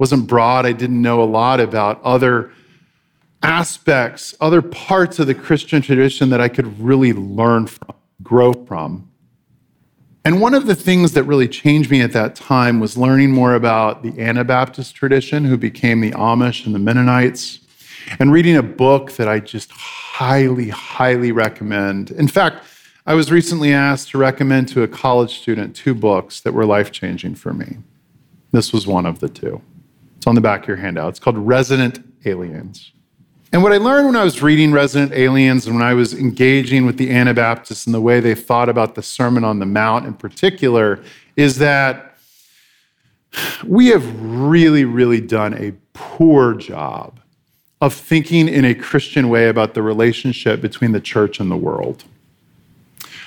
Wasn't 0.00 0.26
broad. 0.26 0.64
I 0.64 0.72
didn't 0.72 1.02
know 1.02 1.22
a 1.22 1.24
lot 1.24 1.60
about 1.60 2.02
other 2.02 2.50
aspects, 3.42 4.34
other 4.40 4.62
parts 4.62 5.18
of 5.18 5.26
the 5.26 5.34
Christian 5.34 5.82
tradition 5.82 6.30
that 6.30 6.40
I 6.40 6.48
could 6.48 6.80
really 6.80 7.12
learn 7.12 7.66
from, 7.66 7.94
grow 8.22 8.54
from. 8.54 9.10
And 10.24 10.40
one 10.40 10.54
of 10.54 10.66
the 10.66 10.74
things 10.74 11.12
that 11.12 11.24
really 11.24 11.48
changed 11.48 11.90
me 11.90 12.00
at 12.00 12.12
that 12.12 12.34
time 12.34 12.80
was 12.80 12.96
learning 12.96 13.32
more 13.32 13.54
about 13.54 14.02
the 14.02 14.18
Anabaptist 14.18 14.94
tradition, 14.94 15.44
who 15.44 15.58
became 15.58 16.00
the 16.00 16.12
Amish 16.12 16.64
and 16.64 16.74
the 16.74 16.78
Mennonites 16.78 17.60
and 18.18 18.32
reading 18.32 18.56
a 18.56 18.62
book 18.62 19.12
that 19.12 19.28
I 19.28 19.38
just 19.38 19.70
highly, 19.70 20.70
highly 20.70 21.30
recommend. 21.30 22.10
In 22.10 22.26
fact, 22.26 22.64
I 23.06 23.12
was 23.12 23.30
recently 23.30 23.74
asked 23.74 24.08
to 24.10 24.18
recommend 24.18 24.68
to 24.68 24.82
a 24.82 24.88
college 24.88 25.40
student 25.40 25.76
two 25.76 25.94
books 25.94 26.40
that 26.40 26.54
were 26.54 26.64
life 26.64 26.90
changing 26.90 27.34
for 27.34 27.52
me. 27.52 27.76
This 28.50 28.72
was 28.72 28.86
one 28.86 29.04
of 29.04 29.20
the 29.20 29.28
two. 29.28 29.60
It's 30.20 30.26
on 30.26 30.34
the 30.34 30.42
back 30.42 30.64
of 30.64 30.68
your 30.68 30.76
handout. 30.76 31.08
It's 31.08 31.18
called 31.18 31.38
Resident 31.38 32.04
Aliens. 32.26 32.92
And 33.54 33.62
what 33.62 33.72
I 33.72 33.78
learned 33.78 34.04
when 34.04 34.16
I 34.16 34.22
was 34.22 34.42
reading 34.42 34.70
Resident 34.70 35.12
Aliens 35.12 35.64
and 35.64 35.74
when 35.74 35.82
I 35.82 35.94
was 35.94 36.12
engaging 36.12 36.84
with 36.84 36.98
the 36.98 37.10
Anabaptists 37.10 37.86
and 37.86 37.94
the 37.94 38.02
way 38.02 38.20
they 38.20 38.34
thought 38.34 38.68
about 38.68 38.96
the 38.96 39.02
Sermon 39.02 39.44
on 39.44 39.60
the 39.60 39.64
Mount 39.64 40.04
in 40.04 40.12
particular 40.12 41.02
is 41.36 41.56
that 41.56 42.18
we 43.64 43.86
have 43.86 44.04
really, 44.20 44.84
really 44.84 45.22
done 45.22 45.54
a 45.54 45.72
poor 45.94 46.52
job 46.52 47.18
of 47.80 47.94
thinking 47.94 48.46
in 48.46 48.66
a 48.66 48.74
Christian 48.74 49.30
way 49.30 49.48
about 49.48 49.72
the 49.72 49.80
relationship 49.80 50.60
between 50.60 50.92
the 50.92 51.00
church 51.00 51.40
and 51.40 51.50
the 51.50 51.56
world. 51.56 52.04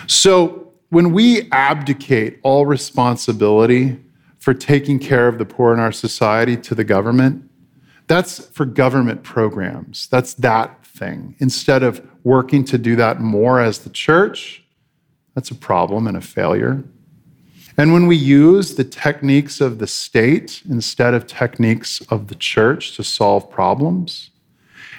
So, 0.05 0.71
when 0.89 1.11
we 1.11 1.49
abdicate 1.51 2.37
all 2.43 2.67
responsibility 2.67 3.97
for 4.43 4.53
taking 4.53 4.99
care 4.99 5.29
of 5.29 5.37
the 5.37 5.45
poor 5.45 5.73
in 5.73 5.79
our 5.79 5.93
society 5.93 6.57
to 6.57 6.75
the 6.75 6.83
government, 6.83 7.49
that's 8.07 8.45
for 8.47 8.65
government 8.65 9.23
programs. 9.23 10.07
That's 10.07 10.33
that 10.33 10.85
thing. 10.85 11.37
Instead 11.39 11.81
of 11.81 12.05
working 12.25 12.65
to 12.65 12.77
do 12.77 12.97
that 12.97 13.21
more 13.21 13.61
as 13.61 13.79
the 13.79 13.89
church, 13.89 14.61
that's 15.33 15.49
a 15.49 15.55
problem 15.55 16.07
and 16.07 16.17
a 16.17 16.21
failure. 16.21 16.83
And 17.77 17.93
when 17.93 18.05
we 18.05 18.17
use 18.17 18.75
the 18.75 18.83
techniques 18.83 19.61
of 19.61 19.79
the 19.79 19.87
state 19.87 20.61
instead 20.69 21.13
of 21.13 21.25
techniques 21.25 22.01
of 22.09 22.27
the 22.27 22.35
church 22.35 22.97
to 22.97 23.03
solve 23.05 23.49
problems, 23.49 24.29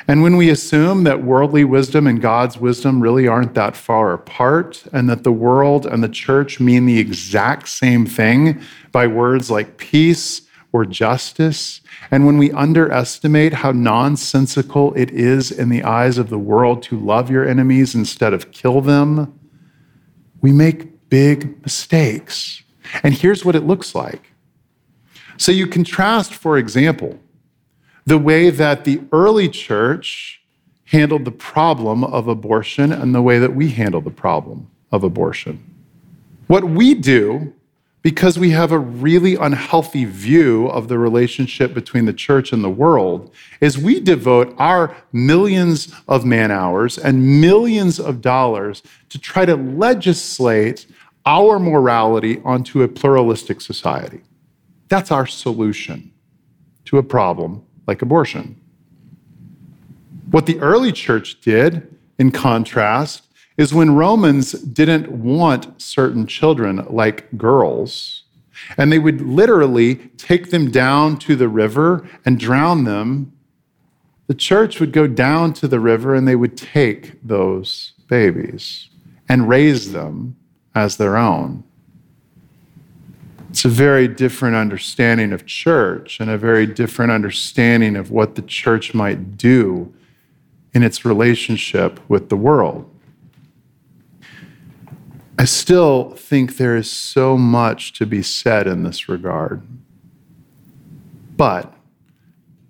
and 0.07 0.23
when 0.23 0.37
we 0.37 0.51
assume 0.51 1.05
that 1.05 1.23
worldly 1.23 1.65
wisdom 1.65 2.07
and 2.07 2.21
God's 2.21 2.59
wisdom 2.59 3.01
really 3.01 3.27
aren't 3.27 3.55
that 3.55 3.77
far 3.77 4.13
apart, 4.13 4.85
and 4.93 5.09
that 5.09 5.25
the 5.25 5.33
world 5.33 5.87
and 5.87 6.03
the 6.03 6.09
church 6.09 6.61
mean 6.61 6.87
the 6.87 6.99
exact 6.99 7.69
same 7.69 8.07
thing 8.07 8.61
by 8.93 9.07
words 9.07 9.51
like 9.51 9.79
peace 9.79 10.43
or 10.73 10.85
justice, 10.85 11.81
and 12.11 12.27
when 12.27 12.37
we 12.37 12.51
underestimate 12.51 13.53
how 13.53 13.71
nonsensical 13.71 14.93
it 14.95 15.11
is 15.13 15.53
in 15.53 15.69
the 15.69 15.85
eyes 15.85 16.19
of 16.19 16.31
the 16.31 16.39
world 16.39 16.83
to 16.83 16.99
love 16.99 17.31
your 17.31 17.49
enemies 17.49 17.95
instead 17.95 18.35
of 18.35 18.51
kill 18.51 18.81
them, 18.81 19.39
we 20.41 20.51
make 20.53 21.09
big 21.09 21.63
mistakes. 21.63 22.63
And 23.05 23.15
here's 23.15 23.45
what 23.45 23.55
it 23.55 23.63
looks 23.63 23.95
like. 23.95 24.33
So 25.37 25.53
you 25.53 25.69
contrast, 25.69 26.35
for 26.35 26.59
example, 26.59 27.19
the 28.07 28.19
way 28.19 28.51
that 28.51 28.85
the 28.85 29.01
early 29.13 29.49
church 29.49 30.43
handled 30.87 31.25
the 31.25 31.31
problem 31.31 32.05
of 32.05 32.29
abortion 32.29 32.93
and 32.93 33.15
the 33.15 33.23
way 33.23 33.39
that 33.39 33.55
we 33.55 33.71
handle 33.71 34.01
the 34.01 34.11
problem 34.11 34.71
of 34.93 35.03
abortion. 35.03 35.63
What 36.47 36.65
we 36.65 36.95
do, 36.95 37.55
because 38.03 38.39
we 38.39 38.51
have 38.51 38.71
a 38.71 38.79
really 38.79 39.35
unhealthy 39.35 40.05
view 40.05 40.67
of 40.67 40.89
the 40.89 40.99
relationship 40.99 41.73
between 41.73 42.05
the 42.05 42.13
church 42.13 42.53
and 42.53 42.63
the 42.63 42.71
world, 42.71 43.33
is 43.63 43.79
we 43.79 43.99
devote 43.99 44.55
our 44.59 44.95
millions 45.13 45.93
of 46.07 46.27
man 46.27 46.51
hours 46.51 46.99
and 46.99 47.41
millions 47.41 47.99
of 47.99 48.21
dollars 48.21 48.83
to 49.09 49.19
try 49.19 49.47
to 49.47 49.57
legislate 49.57 50.87
our 51.25 51.59
morality 51.59 52.43
onto 52.45 52.83
a 52.83 52.89
pluralistic 52.89 53.63
society. 53.63 54.21
That's 54.89 55.11
our 55.11 55.27
solution 55.27 56.13
to 56.85 56.99
a 56.99 57.03
problem 57.03 57.65
like 57.87 58.03
abortion. 58.03 58.61
What 60.31 60.47
the 60.47 60.59
early 60.61 60.93
church 60.93 61.41
did, 61.41 61.97
in 62.19 62.31
contrast, 62.31 63.27
is 63.57 63.73
when 63.73 63.95
Romans 63.95 64.53
didn't 64.53 65.11
want 65.11 65.81
certain 65.81 66.27
children, 66.27 66.85
like 66.91 67.37
girls, 67.39 68.25
and 68.77 68.91
they 68.91 68.99
would 68.99 69.21
literally 69.21 69.97
take 70.17 70.51
them 70.51 70.71
down 70.71 71.19
to 71.19 71.37
the 71.37 71.49
river 71.49 72.09
and 72.25 72.39
drown 72.39 72.85
them, 72.85 73.33
the 74.27 74.35
church 74.35 74.81
would 74.81 74.93
go 74.93 75.07
down 75.07 75.53
to 75.53 75.69
the 75.69 75.81
river 75.81 76.15
and 76.15 76.27
they 76.27 76.37
would 76.37 76.57
take 76.57 77.21
those 77.23 77.93
babies 78.09 78.89
and 79.29 79.49
raise 79.49 79.93
them 79.93 80.37
as 80.75 80.97
their 80.97 81.17
own. 81.17 81.63
It's 83.55 83.65
a 83.65 83.69
very 83.69 84.09
different 84.09 84.57
understanding 84.57 85.33
of 85.33 85.47
church 85.47 86.19
and 86.19 86.29
a 86.29 86.37
very 86.37 86.67
different 86.67 87.13
understanding 87.13 87.95
of 87.95 88.11
what 88.11 88.35
the 88.35 88.43
church 88.43 88.95
might 88.95 89.37
do 89.39 89.95
in 90.73 90.83
its 90.83 91.05
relationship 91.05 92.01
with 92.11 92.31
the 92.31 92.37
world. 92.37 92.91
I 95.39 95.45
still 95.45 96.17
think 96.17 96.57
there 96.57 96.75
is 96.75 96.91
so 96.91 97.39
much 97.39 97.93
to 97.93 98.07
be 98.07 98.23
said 98.23 98.67
in 98.67 98.83
this 98.83 99.09
regard. 99.09 99.63
But 101.37 101.73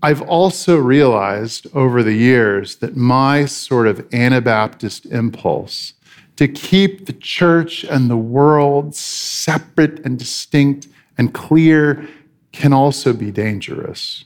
I've 0.02 0.20
also 0.20 0.76
realized 0.76 1.66
over 1.74 2.02
the 2.02 2.12
years 2.12 2.76
that 2.76 2.94
my 2.94 3.46
sort 3.46 3.86
of 3.86 4.06
Anabaptist 4.12 5.06
impulse 5.06 5.93
to 6.36 6.48
keep 6.48 7.06
the 7.06 7.12
church 7.12 7.84
and 7.84 8.10
the 8.10 8.16
world 8.16 8.94
separate 8.94 10.04
and 10.04 10.18
distinct 10.18 10.88
and 11.16 11.32
clear 11.32 12.08
can 12.52 12.72
also 12.72 13.12
be 13.12 13.30
dangerous. 13.30 14.24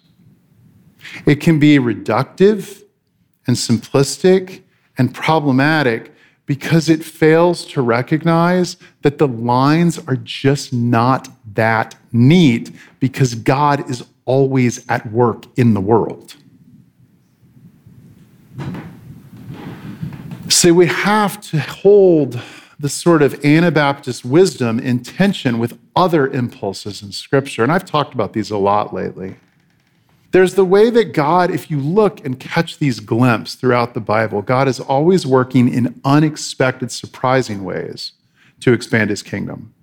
It 1.27 1.37
can 1.37 1.59
be 1.59 1.79
reductive 1.79 2.83
and 3.47 3.57
simplistic 3.57 4.63
and 4.97 5.15
problematic 5.15 6.13
because 6.47 6.89
it 6.89 7.05
fails 7.05 7.67
to 7.67 7.83
recognize 7.83 8.79
that 9.03 9.19
the 9.19 9.29
lines 9.29 9.99
are 10.07 10.17
just 10.17 10.73
not 10.73 11.29
that 11.55 11.95
neat 12.11 12.71
because 13.01 13.35
God 13.35 13.89
is 13.91 14.05
always 14.25 14.85
at 14.89 15.11
work 15.13 15.45
in 15.59 15.75
the 15.75 15.81
world. 15.81 16.37
See, 20.49 20.71
we 20.71 20.87
have 20.87 21.41
to 21.43 21.61
hold 21.61 22.41
the 22.81 22.89
sort 22.89 23.23
of 23.23 23.45
Anabaptist 23.45 24.25
wisdom 24.25 24.79
in 24.79 25.03
tension 25.03 25.59
with 25.59 25.79
other 25.95 26.29
impulses 26.29 27.03
in 27.03 27.13
Scripture. 27.13 27.63
And 27.63 27.73
I've 27.73 27.85
talked 27.85 28.15
about 28.15 28.33
these 28.33 28.51
a 28.51 28.57
lot 28.57 28.95
lately. 28.95 29.37
There's 30.31 30.55
the 30.55 30.65
way 30.65 30.91
that 30.91 31.13
God, 31.13 31.51
if 31.51 31.71
you 31.71 31.81
look 31.81 32.25
and 32.25 32.39
catch 32.39 32.79
these 32.79 33.01
glimpses 33.01 33.57
throughout 33.57 33.95
the 33.95 34.01
Bible, 34.01 34.43
God 34.43 34.69
is 34.69 34.79
always 34.79 35.27
working 35.27 35.73
in 35.73 36.01
unexpected, 36.05 36.93
surprising 36.93 37.65
ways 37.65 38.13
to 38.61 38.73
expand 38.73 39.11
his 39.11 39.23
kingdom. 39.23 39.75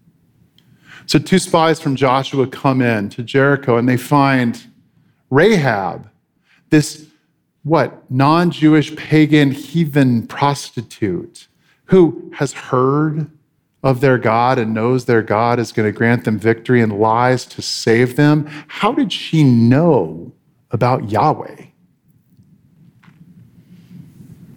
So, 1.08 1.20
two 1.20 1.40
spies 1.40 1.80
from 1.80 1.96
Joshua 1.96 2.48
come 2.48 2.82
in 2.82 3.10
to 3.10 3.24
Jericho 3.24 3.78
and 3.78 3.88
they 3.88 3.98
find 3.98 4.66
Rahab, 5.30 6.10
this 6.70 7.05
what, 7.66 8.10
non 8.12 8.52
Jewish 8.52 8.96
pagan 8.96 9.50
heathen 9.50 10.28
prostitute 10.28 11.48
who 11.86 12.32
has 12.36 12.54
heard 12.54 13.30
of 13.82 14.02
their 14.02 14.20
God 14.20 14.60
and 14.60 14.72
knows 14.72 15.06
their 15.06 15.24
God 15.24 15.60
is 15.60 15.72
going 15.72 15.92
to 15.92 15.98
grant 15.98 16.26
them 16.26 16.38
victory 16.38 16.80
and 16.80 17.00
lies 17.00 17.44
to 17.48 17.64
save 17.64 18.18
them. 18.18 18.48
How 18.68 18.94
did 18.94 19.12
she 19.12 19.44
know 19.44 20.32
about 20.70 21.10
Yahweh? 21.10 21.66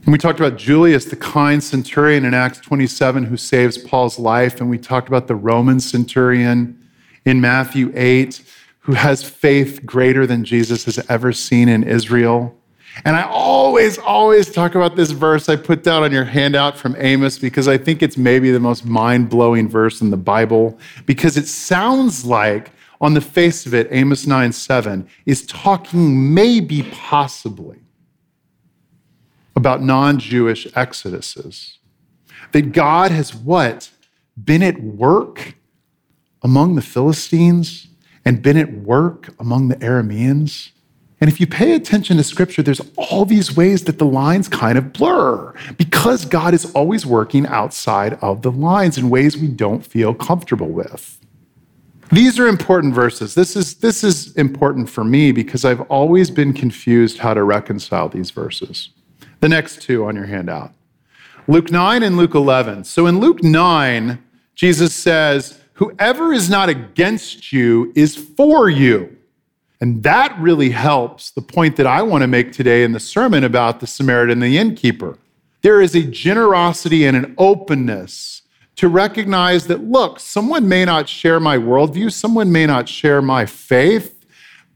And 0.02 0.12
we 0.12 0.18
talked 0.18 0.38
about 0.38 0.58
Julius, 0.58 1.06
the 1.06 1.16
kind 1.16 1.64
centurion 1.64 2.26
in 2.26 2.34
Acts 2.34 2.58
27 2.60 3.24
who 3.24 3.38
saves 3.38 3.78
Paul's 3.78 4.18
life. 4.18 4.60
And 4.60 4.68
we 4.68 4.76
talked 4.76 5.08
about 5.08 5.28
the 5.28 5.34
Roman 5.34 5.80
centurion 5.80 6.78
in 7.24 7.40
Matthew 7.40 7.90
8 7.94 8.42
who 8.80 8.92
has 8.92 9.22
faith 9.22 9.86
greater 9.86 10.26
than 10.26 10.44
Jesus 10.44 10.84
has 10.84 10.98
ever 11.08 11.32
seen 11.32 11.70
in 11.70 11.84
Israel. 11.84 12.57
And 13.04 13.16
I 13.16 13.23
always, 13.23 13.97
always 13.99 14.50
talk 14.50 14.75
about 14.75 14.97
this 14.97 15.12
verse 15.12 15.49
I 15.49 15.57
put 15.57 15.85
down 15.85 16.02
on 16.02 16.12
your 16.12 16.25
handout 16.25 16.76
from 16.76 16.97
Amos 16.99 17.38
because 17.38 17.68
I 17.68 17.78
think 17.78 18.02
it's 18.02 18.16
maybe 18.16 18.50
the 18.50 18.61
most 18.61 18.85
mind 18.85 19.30
blowing 19.30 19.68
verse 19.68 20.00
in 20.00 20.11
the 20.11 20.16
Bible 20.16 20.78
because 21.07 21.37
it 21.37 21.47
sounds 21.47 22.25
like, 22.25 22.73
on 23.00 23.14
the 23.14 23.21
face 23.21 23.64
of 23.66 23.75
it, 23.75 23.88
Amos 23.90 24.26
9 24.26 24.52
7 24.52 25.09
is 25.25 25.47
talking 25.47 26.35
maybe 26.35 26.83
possibly 26.83 27.78
about 29.54 29.83
non 29.83 30.18
Jewish 30.18 30.66
exoduses. 30.68 31.78
That 32.52 32.73
God 32.73 33.11
has 33.11 33.35
what? 33.35 33.90
Been 34.42 34.62
at 34.62 34.80
work 34.80 35.54
among 36.42 36.76
the 36.76 36.83
Philistines 36.83 37.88
and 38.25 38.42
been 38.42 38.57
at 38.57 38.73
work 38.73 39.35
among 39.38 39.68
the 39.68 39.76
Arameans 39.76 40.71
and 41.20 41.28
if 41.28 41.40
you 41.40 41.46
pay 41.46 41.75
attention 41.75 42.16
to 42.16 42.22
scripture, 42.22 42.62
there's 42.62 42.80
all 42.96 43.25
these 43.25 43.56
ways 43.56 43.84
that 43.84 43.98
the 43.98 44.06
lines 44.06 44.46
kind 44.46 44.78
of 44.78 44.92
blur 44.92 45.52
because 45.76 46.25
God 46.25 46.54
is 46.54 46.70
always 46.72 47.04
working 47.04 47.46
outside 47.46 48.14
of 48.22 48.42
the 48.42 48.52
lines 48.52 48.96
in 48.96 49.10
ways 49.10 49.37
we 49.37 49.48
don't 49.48 49.84
feel 49.84 50.14
comfortable 50.14 50.68
with. 50.68 51.18
These 52.10 52.38
are 52.38 52.46
important 52.46 52.94
verses. 52.94 53.34
This 53.34 53.56
is, 53.56 53.75
this 53.76 54.04
is 54.04 54.34
important 54.37 54.88
for 54.88 55.04
me 55.04 55.32
because 55.32 55.64
I've 55.64 55.80
always 55.82 56.30
been 56.30 56.52
confused 56.52 57.18
how 57.18 57.34
to 57.34 57.42
reconcile 57.42 58.08
these 58.08 58.30
verses. 58.30 58.90
The 59.40 59.48
next 59.48 59.82
two 59.82 60.06
on 60.06 60.14
your 60.14 60.26
handout 60.26 60.72
Luke 61.48 61.70
9 61.70 62.02
and 62.02 62.16
Luke 62.16 62.34
11. 62.34 62.84
So 62.84 63.06
in 63.06 63.20
Luke 63.20 63.42
9, 63.42 64.22
Jesus 64.54 64.94
says, 64.94 65.60
Whoever 65.75 66.32
is 66.32 66.50
not 66.50 66.68
against 66.68 67.52
you 67.52 67.92
is 67.94 68.16
for 68.16 68.68
you. 68.68 69.17
And 69.80 70.02
that 70.02 70.37
really 70.40 70.70
helps 70.70 71.30
the 71.30 71.42
point 71.42 71.76
that 71.76 71.87
I 71.87 72.02
want 72.02 72.23
to 72.23 72.26
make 72.26 72.52
today 72.52 72.82
in 72.82 72.92
the 72.92 73.00
sermon 73.00 73.45
about 73.45 73.80
the 73.80 73.86
Samaritan 73.86 74.43
and 74.43 74.43
the 74.43 74.58
innkeeper. 74.58 75.19
There 75.62 75.80
is 75.80 75.95
a 75.95 76.02
generosity 76.02 77.04
and 77.04 77.17
an 77.17 77.34
openness 77.38 78.43
to 78.76 78.88
recognize 78.88 79.67
that, 79.67 79.82
look, 79.82 80.21
someone 80.21 80.69
may 80.69 80.84
not 80.84 81.08
share 81.08 81.41
my 81.41 81.58
worldview, 81.58 82.12
someone 82.12 82.50
may 82.50 82.67
not 82.67 82.88
share 82.88 83.21
my 83.21 83.45
faith, 83.45 84.25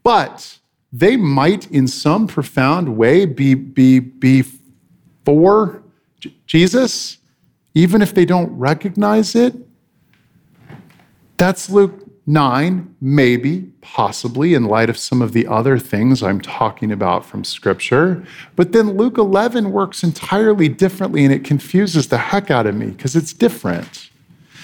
but 0.03 0.59
they 0.93 1.17
might, 1.17 1.71
in 1.71 1.87
some 1.87 2.27
profound 2.27 2.97
way, 2.97 3.25
be, 3.25 3.55
be, 3.55 4.01
be 4.01 4.45
for 5.25 5.83
Jesus, 6.47 7.19
even 7.75 8.03
if 8.03 8.12
they 8.12 8.25
don't 8.25 8.51
recognize 8.59 9.35
it. 9.35 9.55
That's 11.37 11.71
Luke 11.71 12.02
Nine, 12.25 12.95
maybe, 13.01 13.73
possibly, 13.81 14.55
in 14.55 14.67
light 14.67 14.89
of 14.89 14.97
some 14.97 15.21
of 15.21 15.33
the 15.33 15.47
other 15.49 15.77
things 15.77 16.23
I'm 16.23 16.41
talking 16.41 16.93
about 16.93 17.27
from 17.27 17.43
Scripture. 17.43 18.25
But 18.55 18.71
then 18.71 18.97
Luke 18.97 19.19
11 19.19 19.73
works 19.73 20.05
entirely 20.05 20.69
differently 20.69 21.25
and 21.25 21.35
it 21.35 21.43
confuses 21.43 22.07
the 22.09 22.19
heck 22.19 22.49
out 22.49 22.67
of 22.67 22.77
me 22.77 22.87
because 22.87 23.17
it's 23.17 23.33
different. 23.33 24.11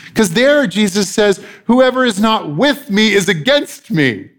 Because 0.06 0.34
there, 0.34 0.66
Jesus 0.68 1.10
says, 1.10 1.44
Whoever 1.64 2.04
is 2.04 2.20
not 2.20 2.54
with 2.54 2.90
me 2.90 3.12
is 3.12 3.28
against 3.28 3.90
me. 3.90 4.30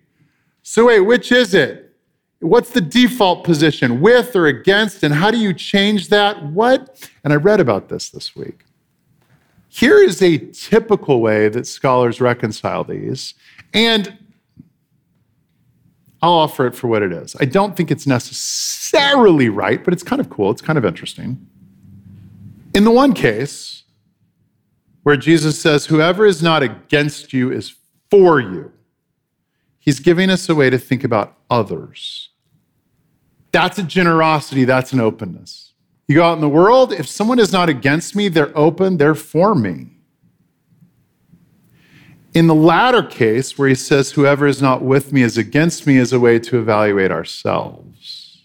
So, 0.64 0.88
wait, 0.88 1.02
which 1.02 1.32
is 1.32 1.54
it? 1.54 1.94
What's 2.40 2.70
the 2.70 2.82
default 2.82 3.44
position, 3.44 4.00
with 4.00 4.34
or 4.34 4.48
against? 4.48 5.04
And 5.04 5.14
how 5.14 5.30
do 5.30 5.38
you 5.38 5.54
change 5.54 6.08
that? 6.08 6.42
What? 6.44 7.10
And 7.26 7.34
I 7.34 7.36
read 7.36 7.60
about 7.60 7.90
this 7.90 8.10
this 8.10 8.34
week. 8.34 8.64
Here 9.70 9.98
is 9.98 10.22
a 10.22 10.38
typical 10.38 11.22
way 11.22 11.48
that 11.48 11.68
scholars 11.68 12.20
reconcile 12.20 12.84
these, 12.84 13.36
and 13.74 14.18
I'll 16.22 16.32
offer 16.32 16.68
it 16.68 16.76
for 16.76 16.88
what 16.88 17.02
it 17.02 17.14
is. 17.14 17.36
I 17.40 17.46
don't 17.46 17.78
think 17.78 17.92
it's 17.92 18.06
necessarily 18.06 19.48
right, 19.48 19.84
but 19.84 19.94
it's 19.94 20.04
kind 20.04 20.20
of 20.20 20.30
cool. 20.30 20.52
It's 20.52 20.62
kind 20.62 20.78
of 20.78 20.84
interesting. 20.84 21.48
In 22.74 22.84
the 22.84 22.92
one 22.92 23.14
case, 23.14 23.84
where 25.04 25.16
Jesus 25.16 25.62
says, 25.62 25.86
Whoever 25.86 26.26
is 26.26 26.44
not 26.44 26.62
against 26.62 27.32
you 27.32 27.52
is 27.52 27.76
for 28.10 28.40
you, 28.40 28.72
he's 29.78 30.00
giving 30.00 30.30
us 30.30 30.50
a 30.50 30.56
way 30.56 30.70
to 30.70 30.78
think 30.78 31.04
about 31.04 31.38
others. 31.50 32.30
That's 33.52 33.78
a 33.78 33.84
generosity, 33.84 34.66
that's 34.66 34.94
an 34.94 35.00
openness. 35.00 35.69
You 36.10 36.16
go 36.16 36.24
out 36.24 36.34
in 36.34 36.42
the 36.42 36.50
world, 36.50 36.92
if 36.92 37.08
someone 37.08 37.38
is 37.38 37.54
not 37.54 37.70
against 37.70 38.16
me, 38.16 38.30
they're 38.30 38.58
open, 38.58 38.98
they're 38.98 39.14
for 39.14 39.54
me. 39.54 39.92
In 42.34 42.48
the 42.48 42.56
latter 42.56 43.04
case, 43.04 43.60
where 43.60 43.70
he 43.70 43.76
says, 43.76 44.14
Whoever 44.14 44.48
is 44.48 44.60
not 44.60 44.82
with 44.82 45.14
me 45.14 45.22
is 45.22 45.38
against 45.38 45.86
me, 45.86 45.98
is 45.98 46.12
a 46.12 46.20
way 46.20 46.40
to 46.40 46.58
evaluate 46.58 47.12
ourselves. 47.12 48.42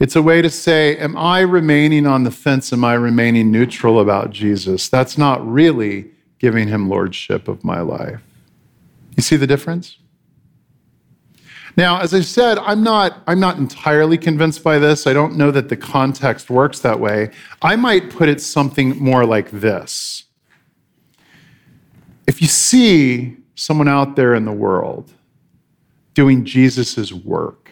It's 0.00 0.16
a 0.16 0.22
way 0.22 0.40
to 0.40 0.48
say, 0.48 0.96
Am 0.96 1.14
I 1.14 1.40
remaining 1.40 2.06
on 2.06 2.24
the 2.24 2.30
fence? 2.30 2.72
Am 2.72 2.84
I 2.84 2.94
remaining 2.94 3.50
neutral 3.50 4.00
about 4.00 4.30
Jesus? 4.30 4.88
That's 4.88 5.18
not 5.18 5.46
really 5.46 6.10
giving 6.38 6.68
him 6.68 6.88
lordship 6.88 7.48
of 7.48 7.64
my 7.64 7.82
life. 7.82 8.22
You 9.14 9.22
see 9.22 9.36
the 9.36 9.46
difference? 9.46 9.98
Now, 11.76 12.00
as 12.00 12.14
I 12.14 12.22
said, 12.22 12.58
I'm 12.58 12.82
not, 12.82 13.22
I'm 13.26 13.38
not 13.38 13.58
entirely 13.58 14.16
convinced 14.16 14.64
by 14.64 14.78
this. 14.78 15.06
I 15.06 15.12
don't 15.12 15.36
know 15.36 15.50
that 15.50 15.68
the 15.68 15.76
context 15.76 16.48
works 16.48 16.80
that 16.80 16.98
way. 16.98 17.30
I 17.60 17.76
might 17.76 18.08
put 18.08 18.30
it 18.30 18.40
something 18.40 18.98
more 18.98 19.26
like 19.26 19.50
this. 19.50 20.24
If 22.26 22.40
you 22.40 22.48
see 22.48 23.36
someone 23.54 23.88
out 23.88 24.16
there 24.16 24.34
in 24.34 24.46
the 24.46 24.52
world 24.52 25.12
doing 26.14 26.46
Jesus' 26.46 27.12
work, 27.12 27.70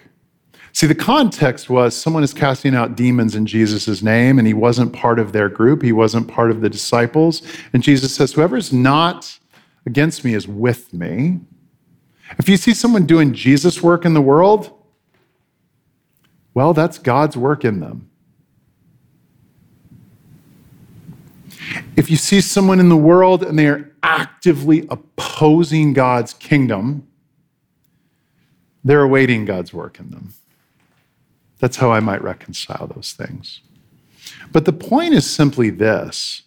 see, 0.73 0.87
the 0.87 0.95
context 0.95 1.71
was 1.71 1.97
someone 1.97 2.23
is 2.23 2.35
casting 2.35 2.75
out 2.75 2.97
demons 2.97 3.35
in 3.35 3.47
Jesus' 3.47 4.03
name, 4.03 4.39
and 4.39 4.47
he 4.47 4.55
wasn't 4.55 4.93
part 4.93 5.19
of 5.19 5.33
their 5.33 5.49
group, 5.49 5.83
he 5.83 5.93
wasn't 5.93 6.29
part 6.29 6.51
of 6.51 6.61
the 6.61 6.69
disciples. 6.69 7.41
And 7.73 7.83
Jesus 7.83 8.15
says, 8.15 8.35
Whoever's 8.35 8.71
not 8.71 9.39
against 9.87 10.27
me 10.27 10.35
is 10.35 10.47
with 10.47 10.93
me. 10.93 11.41
If 12.39 12.49
you 12.49 12.57
see 12.57 12.75
someone 12.75 13.07
doing 13.07 13.33
Jesus' 13.33 13.83
work 13.83 14.05
in 14.05 14.15
the 14.15 14.21
world, 14.21 14.73
well, 16.55 16.73
that's 16.73 16.99
God's 16.99 17.37
work 17.37 17.65
in 17.65 17.81
them. 17.81 18.11
If 21.97 22.11
you 22.11 22.17
see 22.17 22.41
someone 22.41 22.81
in 22.81 22.89
the 22.89 22.97
world 22.97 23.43
and 23.43 23.59
they 23.59 23.67
are 23.67 23.93
actively 24.03 24.87
opposing 24.91 25.93
God's 25.93 26.35
kingdom, 26.35 27.07
they're 28.85 29.03
awaiting 29.03 29.45
God's 29.45 29.73
work 29.73 29.99
in 29.99 30.11
them. 30.11 30.35
That's 31.59 31.77
how 31.77 31.91
I 31.91 32.01
might 32.01 32.23
reconcile 32.23 32.87
those 32.95 33.13
things. 33.13 33.61
But 34.53 34.65
the 34.65 34.73
point 34.73 35.15
is 35.15 35.29
simply 35.29 35.71
this 35.71 36.43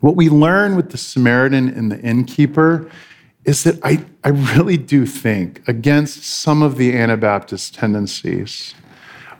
what 0.00 0.16
we 0.16 0.28
learn 0.28 0.76
with 0.76 0.90
the 0.90 0.98
Samaritan 0.98 1.68
and 1.68 1.90
the 1.90 2.00
innkeeper 2.00 2.90
is 3.46 3.64
that 3.64 3.78
I, 3.82 4.04
I 4.22 4.28
really 4.28 4.76
do 4.76 5.06
think, 5.06 5.66
against 5.66 6.24
some 6.24 6.60
of 6.62 6.76
the 6.76 6.94
Anabaptist 6.94 7.74
tendencies, 7.74 8.74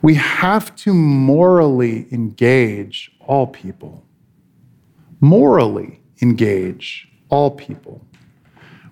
we 0.01 0.15
have 0.15 0.75
to 0.77 0.93
morally 0.93 2.07
engage 2.11 3.11
all 3.19 3.47
people. 3.47 4.03
morally 5.19 5.99
engage 6.21 7.07
all 7.29 7.51
people. 7.51 8.01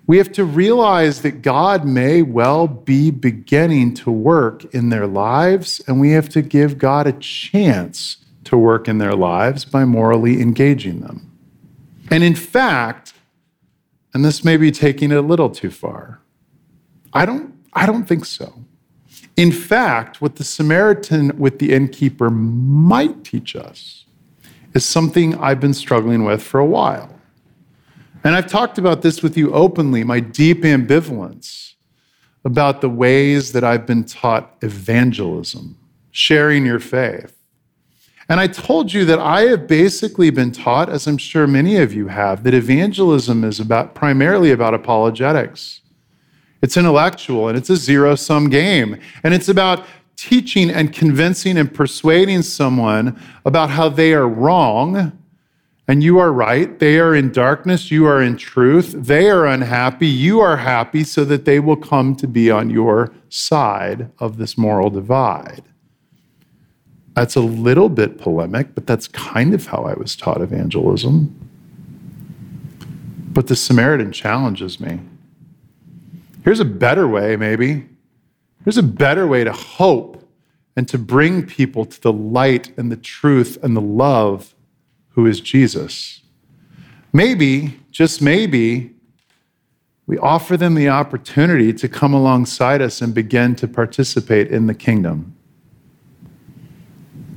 We 0.06 0.18
have 0.18 0.30
to 0.32 0.44
realize 0.44 1.22
that 1.22 1.42
God 1.42 1.84
may 1.84 2.22
well 2.22 2.68
be 2.68 3.10
beginning 3.10 3.94
to 3.94 4.10
work 4.10 4.64
in 4.74 4.88
their 4.90 5.06
lives, 5.06 5.80
and 5.86 6.00
we 6.00 6.10
have 6.12 6.28
to 6.30 6.42
give 6.42 6.78
God 6.78 7.06
a 7.06 7.12
chance 7.12 8.18
to 8.44 8.56
work 8.56 8.86
in 8.86 8.98
their 8.98 9.14
lives 9.14 9.64
by 9.64 9.84
morally 9.84 10.40
engaging 10.40 11.00
them. 11.00 11.32
And 12.08 12.22
in 12.22 12.36
fact, 12.36 13.05
and 14.16 14.24
this 14.24 14.42
may 14.42 14.56
be 14.56 14.70
taking 14.70 15.12
it 15.12 15.18
a 15.18 15.20
little 15.20 15.50
too 15.50 15.70
far, 15.70 16.22
I 17.12 17.26
don't, 17.26 17.54
I 17.74 17.84
don't 17.84 18.06
think 18.06 18.24
so. 18.24 18.64
In 19.36 19.52
fact, 19.52 20.22
what 20.22 20.36
the 20.36 20.42
Samaritan 20.42 21.38
with 21.38 21.58
the 21.58 21.74
innkeeper 21.74 22.30
might 22.30 23.24
teach 23.24 23.54
us 23.54 24.06
is 24.72 24.86
something 24.86 25.34
I've 25.34 25.60
been 25.60 25.74
struggling 25.74 26.24
with 26.24 26.42
for 26.42 26.58
a 26.58 26.64
while. 26.64 27.14
And 28.24 28.34
I've 28.34 28.46
talked 28.46 28.78
about 28.78 29.02
this 29.02 29.22
with 29.22 29.36
you 29.36 29.52
openly 29.52 30.02
my 30.02 30.20
deep 30.20 30.62
ambivalence 30.62 31.74
about 32.42 32.80
the 32.80 32.88
ways 32.88 33.52
that 33.52 33.64
I've 33.64 33.84
been 33.84 34.04
taught 34.04 34.56
evangelism, 34.62 35.76
sharing 36.10 36.64
your 36.64 36.80
faith. 36.80 37.35
And 38.28 38.40
I 38.40 38.48
told 38.48 38.92
you 38.92 39.04
that 39.04 39.20
I 39.20 39.42
have 39.42 39.68
basically 39.68 40.30
been 40.30 40.50
taught, 40.50 40.88
as 40.88 41.06
I'm 41.06 41.18
sure 41.18 41.46
many 41.46 41.76
of 41.76 41.92
you 41.94 42.08
have, 42.08 42.42
that 42.42 42.54
evangelism 42.54 43.44
is 43.44 43.60
about 43.60 43.94
primarily 43.94 44.50
about 44.50 44.74
apologetics. 44.74 45.80
It's 46.60 46.76
intellectual 46.76 47.48
and 47.48 47.56
it's 47.56 47.70
a 47.70 47.76
zero 47.76 48.16
sum 48.16 48.48
game. 48.48 48.98
And 49.22 49.32
it's 49.32 49.48
about 49.48 49.86
teaching 50.16 50.70
and 50.70 50.92
convincing 50.92 51.56
and 51.56 51.72
persuading 51.72 52.42
someone 52.42 53.20
about 53.44 53.70
how 53.70 53.88
they 53.88 54.12
are 54.12 54.28
wrong 54.28 55.12
and 55.88 56.02
you 56.02 56.18
are 56.18 56.32
right. 56.32 56.78
They 56.78 56.98
are 56.98 57.14
in 57.14 57.30
darkness. 57.30 57.90
You 57.90 58.06
are 58.06 58.20
in 58.20 58.36
truth. 58.36 58.92
They 58.96 59.30
are 59.30 59.46
unhappy. 59.46 60.08
You 60.08 60.40
are 60.40 60.56
happy 60.56 61.04
so 61.04 61.24
that 61.26 61.44
they 61.44 61.60
will 61.60 61.76
come 61.76 62.16
to 62.16 62.26
be 62.26 62.50
on 62.50 62.70
your 62.70 63.12
side 63.28 64.10
of 64.18 64.36
this 64.36 64.58
moral 64.58 64.90
divide. 64.90 65.62
That's 67.16 67.34
a 67.34 67.40
little 67.40 67.88
bit 67.88 68.18
polemic, 68.18 68.74
but 68.74 68.86
that's 68.86 69.08
kind 69.08 69.54
of 69.54 69.66
how 69.66 69.84
I 69.84 69.94
was 69.94 70.14
taught 70.14 70.42
evangelism. 70.42 71.34
But 73.32 73.46
the 73.46 73.56
Samaritan 73.56 74.12
challenges 74.12 74.78
me. 74.78 75.00
Here's 76.44 76.60
a 76.60 76.64
better 76.66 77.08
way, 77.08 77.34
maybe. 77.36 77.86
Here's 78.64 78.76
a 78.76 78.82
better 78.82 79.26
way 79.26 79.44
to 79.44 79.52
hope 79.52 80.28
and 80.76 80.86
to 80.88 80.98
bring 80.98 81.46
people 81.46 81.86
to 81.86 82.00
the 82.02 82.12
light 82.12 82.76
and 82.76 82.92
the 82.92 82.96
truth 82.98 83.56
and 83.62 83.74
the 83.74 83.80
love 83.80 84.54
who 85.12 85.24
is 85.24 85.40
Jesus. 85.40 86.20
Maybe, 87.14 87.80
just 87.90 88.20
maybe, 88.20 88.90
we 90.06 90.18
offer 90.18 90.58
them 90.58 90.74
the 90.74 90.90
opportunity 90.90 91.72
to 91.72 91.88
come 91.88 92.12
alongside 92.12 92.82
us 92.82 93.00
and 93.00 93.14
begin 93.14 93.56
to 93.56 93.66
participate 93.66 94.48
in 94.48 94.66
the 94.66 94.74
kingdom. 94.74 95.35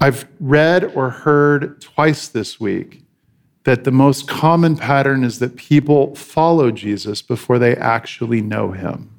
I've 0.01 0.27
read 0.39 0.85
or 0.95 1.09
heard 1.09 1.81
twice 1.81 2.29
this 2.29 2.59
week 2.59 3.03
that 3.65 3.83
the 3.83 3.91
most 3.91 4.27
common 4.29 4.77
pattern 4.77 5.25
is 5.25 5.39
that 5.39 5.57
people 5.57 6.15
follow 6.15 6.71
Jesus 6.71 7.21
before 7.21 7.59
they 7.59 7.75
actually 7.75 8.41
know 8.41 8.71
him. 8.71 9.09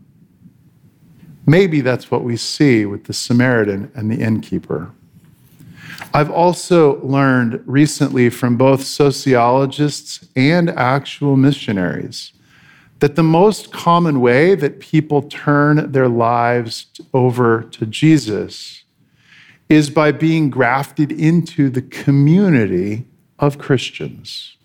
Maybe 1.47 1.83
that's 1.83 2.11
what 2.11 2.25
we 2.25 2.37
see 2.37 2.87
with 2.87 3.05
the 3.05 3.12
Samaritan 3.12 3.93
and 3.95 4.11
the 4.11 4.21
innkeeper. 4.21 4.93
I've 6.14 6.31
also 6.31 7.01
learned 7.03 7.62
recently 7.66 8.31
from 8.31 8.57
both 8.57 8.83
sociologists 8.83 10.27
and 10.35 10.71
actual 10.71 11.37
missionaries 11.37 12.33
that 13.01 13.16
the 13.16 13.23
most 13.23 13.71
common 13.71 14.21
way 14.21 14.55
that 14.55 14.81
people 14.81 15.23
turn 15.23 15.93
their 15.93 16.09
lives 16.09 16.87
over 17.12 17.62
to 17.62 17.87
Jesus 17.87 18.80
is 19.70 19.88
by 19.88 20.11
being 20.11 20.50
grafted 20.50 21.12
into 21.12 21.70
the 21.70 21.80
community 21.80 23.06
of 23.38 23.56
Christians. 23.56 24.56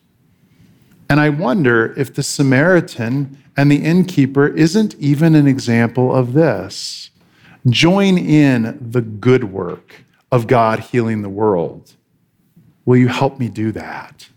And 1.08 1.20
I 1.20 1.30
wonder 1.30 1.94
if 1.96 2.14
the 2.16 2.24
Samaritan 2.24 3.38
and 3.56 3.72
the 3.72 3.84
innkeeper 3.84 4.48
isn't 4.48 4.96
even 4.96 5.36
an 5.36 5.48
example 5.48 6.14
of 6.14 6.34
this. 6.34 7.12
Join 7.70 8.18
in 8.18 8.78
the 8.82 9.02
good 9.02 9.46
work 9.46 10.04
of 10.32 10.48
God 10.48 10.80
healing 10.80 11.22
the 11.22 11.30
world. 11.30 11.94
Will 12.84 12.98
you 12.98 13.08
help 13.08 13.40
me 13.40 13.48
do 13.48 13.72
that? 13.74 14.28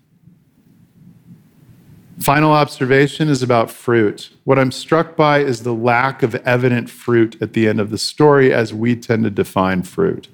Final 2.20 2.52
observation 2.52 3.28
is 3.28 3.42
about 3.42 3.70
fruit. 3.70 4.30
What 4.44 4.58
I'm 4.58 4.72
struck 4.72 5.16
by 5.16 5.38
is 5.38 5.62
the 5.62 5.74
lack 5.74 6.22
of 6.22 6.34
evident 6.36 6.90
fruit 6.90 7.40
at 7.40 7.54
the 7.54 7.68
end 7.68 7.80
of 7.80 7.90
the 7.90 7.98
story 7.98 8.52
as 8.52 8.74
we 8.74 8.96
tend 8.96 9.24
to 9.24 9.30
define 9.30 9.82
fruit. 9.82 10.28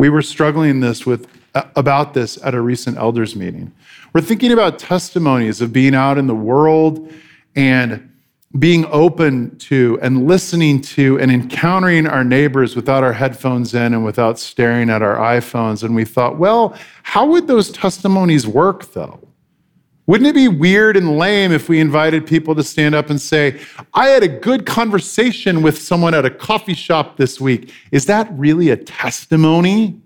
We 0.00 0.08
were 0.08 0.22
struggling 0.22 0.80
this 0.80 1.04
with 1.04 1.28
uh, 1.54 1.64
about 1.76 2.14
this 2.14 2.38
at 2.42 2.54
a 2.54 2.60
recent 2.62 2.96
elders 2.96 3.36
meeting. 3.36 3.70
We're 4.14 4.22
thinking 4.22 4.50
about 4.50 4.78
testimonies 4.78 5.60
of 5.60 5.74
being 5.74 5.94
out 5.94 6.16
in 6.16 6.26
the 6.26 6.34
world 6.34 7.12
and 7.54 8.10
being 8.58 8.86
open 8.86 9.58
to 9.58 9.98
and 10.00 10.26
listening 10.26 10.80
to 10.80 11.20
and 11.20 11.30
encountering 11.30 12.06
our 12.06 12.24
neighbors 12.24 12.74
without 12.76 13.04
our 13.04 13.12
headphones 13.12 13.74
in 13.74 13.92
and 13.92 14.02
without 14.02 14.38
staring 14.38 14.88
at 14.88 15.02
our 15.02 15.16
iPhones. 15.16 15.82
And 15.82 15.94
we 15.94 16.06
thought, 16.06 16.38
well, 16.38 16.74
how 17.02 17.26
would 17.26 17.46
those 17.46 17.70
testimonies 17.70 18.46
work 18.46 18.94
though? 18.94 19.20
Wouldn't 20.10 20.26
it 20.26 20.34
be 20.34 20.48
weird 20.48 20.96
and 20.96 21.18
lame 21.18 21.52
if 21.52 21.68
we 21.68 21.78
invited 21.78 22.26
people 22.26 22.56
to 22.56 22.64
stand 22.64 22.96
up 22.96 23.10
and 23.10 23.20
say, 23.20 23.60
I 23.94 24.08
had 24.08 24.24
a 24.24 24.28
good 24.28 24.66
conversation 24.66 25.62
with 25.62 25.80
someone 25.80 26.14
at 26.14 26.24
a 26.24 26.30
coffee 26.30 26.74
shop 26.74 27.16
this 27.16 27.40
week? 27.40 27.72
Is 27.92 28.06
that 28.06 28.28
really 28.32 28.70
a 28.70 28.76
testimony? 28.76 30.00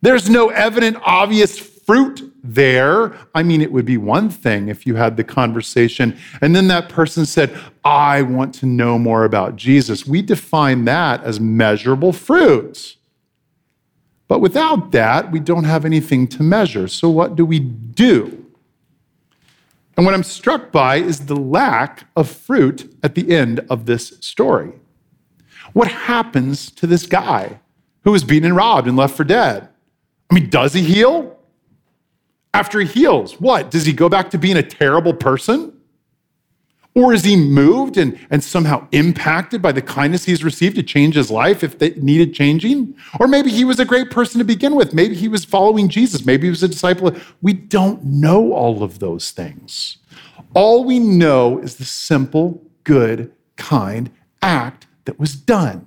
There's 0.00 0.30
no 0.30 0.48
evident, 0.48 0.96
obvious 1.04 1.58
fruit 1.58 2.32
there. 2.42 3.14
I 3.34 3.42
mean, 3.42 3.60
it 3.60 3.70
would 3.70 3.84
be 3.84 3.98
one 3.98 4.30
thing 4.30 4.68
if 4.68 4.86
you 4.86 4.94
had 4.94 5.18
the 5.18 5.24
conversation 5.24 6.18
and 6.40 6.56
then 6.56 6.68
that 6.68 6.88
person 6.88 7.26
said, 7.26 7.54
I 7.84 8.22
want 8.22 8.54
to 8.54 8.64
know 8.64 8.98
more 8.98 9.26
about 9.26 9.56
Jesus. 9.56 10.06
We 10.06 10.22
define 10.22 10.86
that 10.86 11.22
as 11.24 11.40
measurable 11.40 12.14
fruit. 12.14 12.96
But 14.28 14.38
without 14.38 14.92
that, 14.92 15.30
we 15.30 15.40
don't 15.40 15.64
have 15.64 15.84
anything 15.84 16.26
to 16.28 16.42
measure. 16.42 16.88
So, 16.88 17.10
what 17.10 17.36
do 17.36 17.44
we 17.44 17.60
do? 17.60 18.41
And 19.96 20.06
what 20.06 20.14
I'm 20.14 20.22
struck 20.22 20.72
by 20.72 20.96
is 20.96 21.26
the 21.26 21.36
lack 21.36 22.06
of 22.16 22.30
fruit 22.30 22.94
at 23.02 23.14
the 23.14 23.34
end 23.34 23.60
of 23.68 23.86
this 23.86 24.14
story. 24.20 24.72
What 25.72 25.88
happens 25.88 26.70
to 26.72 26.86
this 26.86 27.06
guy 27.06 27.60
who 28.04 28.12
was 28.12 28.24
beaten 28.24 28.46
and 28.46 28.56
robbed 28.56 28.88
and 28.88 28.96
left 28.96 29.16
for 29.16 29.24
dead? 29.24 29.68
I 30.30 30.34
mean, 30.34 30.48
does 30.48 30.72
he 30.72 30.82
heal? 30.82 31.38
After 32.54 32.80
he 32.80 32.86
heals, 32.86 33.40
what? 33.40 33.70
Does 33.70 33.86
he 33.86 33.92
go 33.92 34.08
back 34.08 34.30
to 34.30 34.38
being 34.38 34.56
a 34.56 34.62
terrible 34.62 35.14
person? 35.14 35.72
Or 36.94 37.14
is 37.14 37.24
he 37.24 37.36
moved 37.36 37.96
and, 37.96 38.18
and 38.30 38.44
somehow 38.44 38.86
impacted 38.92 39.62
by 39.62 39.72
the 39.72 39.80
kindness 39.80 40.26
he's 40.26 40.44
received 40.44 40.76
to 40.76 40.82
change 40.82 41.14
his 41.14 41.30
life 41.30 41.64
if 41.64 41.80
it 41.80 42.02
needed 42.02 42.34
changing? 42.34 42.94
Or 43.18 43.26
maybe 43.26 43.50
he 43.50 43.64
was 43.64 43.80
a 43.80 43.86
great 43.86 44.10
person 44.10 44.38
to 44.38 44.44
begin 44.44 44.74
with. 44.74 44.92
Maybe 44.92 45.14
he 45.14 45.28
was 45.28 45.44
following 45.44 45.88
Jesus. 45.88 46.26
Maybe 46.26 46.48
he 46.48 46.50
was 46.50 46.62
a 46.62 46.68
disciple. 46.68 47.16
We 47.40 47.54
don't 47.54 48.04
know 48.04 48.52
all 48.52 48.82
of 48.82 48.98
those 48.98 49.30
things. 49.30 49.98
All 50.54 50.84
we 50.84 50.98
know 50.98 51.58
is 51.58 51.76
the 51.76 51.86
simple, 51.86 52.62
good, 52.84 53.32
kind 53.56 54.10
act 54.42 54.86
that 55.06 55.18
was 55.18 55.34
done. 55.34 55.86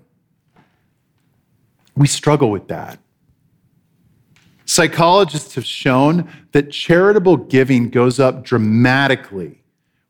We 1.96 2.08
struggle 2.08 2.50
with 2.50 2.68
that. 2.70 3.00
Psychologists 4.66 5.54
have 5.54 5.66
shown 5.66 6.28
that 6.52 6.72
charitable 6.72 7.38
giving 7.38 7.92
goes 7.92 8.20
up 8.20 8.44
dramatically 8.44 9.62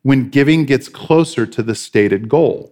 when 0.05 0.29
giving 0.29 0.65
gets 0.65 0.87
closer 0.87 1.47
to 1.47 1.63
the 1.63 1.73
stated 1.73 2.29
goal. 2.29 2.71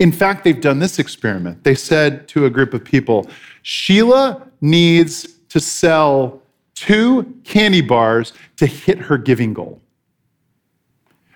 In 0.00 0.10
fact, 0.10 0.42
they've 0.42 0.60
done 0.60 0.80
this 0.80 0.98
experiment. 0.98 1.62
They 1.62 1.76
said 1.76 2.26
to 2.30 2.46
a 2.46 2.50
group 2.50 2.74
of 2.74 2.82
people, 2.82 3.30
Sheila 3.62 4.44
needs 4.60 5.34
to 5.50 5.60
sell 5.60 6.42
two 6.74 7.32
candy 7.44 7.80
bars 7.80 8.32
to 8.56 8.66
hit 8.66 8.98
her 8.98 9.16
giving 9.16 9.54
goal. 9.54 9.80